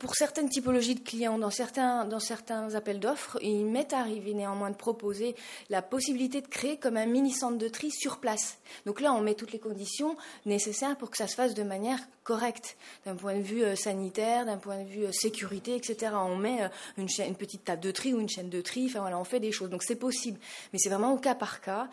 [0.00, 4.70] pour certaines typologies de clients, dans certains, dans certains appels d'offres, il m'est arrivé néanmoins
[4.70, 5.36] de proposer
[5.70, 8.58] la possibilité de créer comme un mini centre de tri sur place.
[8.86, 12.00] Donc là, on met toutes les conditions nécessaires pour que ça se fasse de manière
[12.24, 16.12] correcte, d'un point de vue euh, sanitaire, d'un point de vue euh, sécurité, etc.
[16.14, 19.18] On met euh, une, petite table de tri ou une chaîne de tri, enfin voilà,
[19.18, 19.70] on fait des choses.
[19.70, 20.38] Donc c'est possible,
[20.72, 21.88] mais c'est vraiment au cas par cas.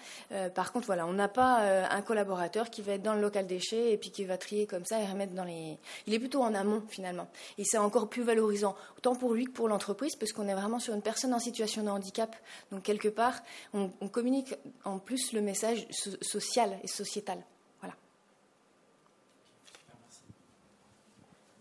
[0.54, 3.92] par contre, voilà, on n'a pas un collaborateur qui va être dans le local déchet
[3.92, 5.78] et puis qui va trier comme ça et remettre dans les.
[6.08, 7.28] Il est plutôt en amont finalement.
[7.58, 10.80] Et c'est encore plus valorisant, autant pour lui que pour l'entreprise, parce qu'on est vraiment
[10.80, 12.36] sur une personne en situation de handicap.
[12.72, 13.42] Donc, quelque part,
[13.74, 14.56] on, communique
[14.86, 15.88] en plus le message
[16.22, 17.44] social et sociétal.
[17.82, 17.96] Voilà.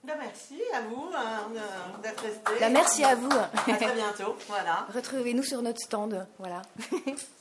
[0.09, 2.53] Ben, merci à vous hein, d'être resté.
[2.61, 3.31] Ben, merci à vous.
[3.31, 4.37] À très bientôt.
[4.49, 4.87] Voilà.
[4.95, 6.27] Retrouvez-nous sur notre stand.
[6.39, 6.63] Voilà.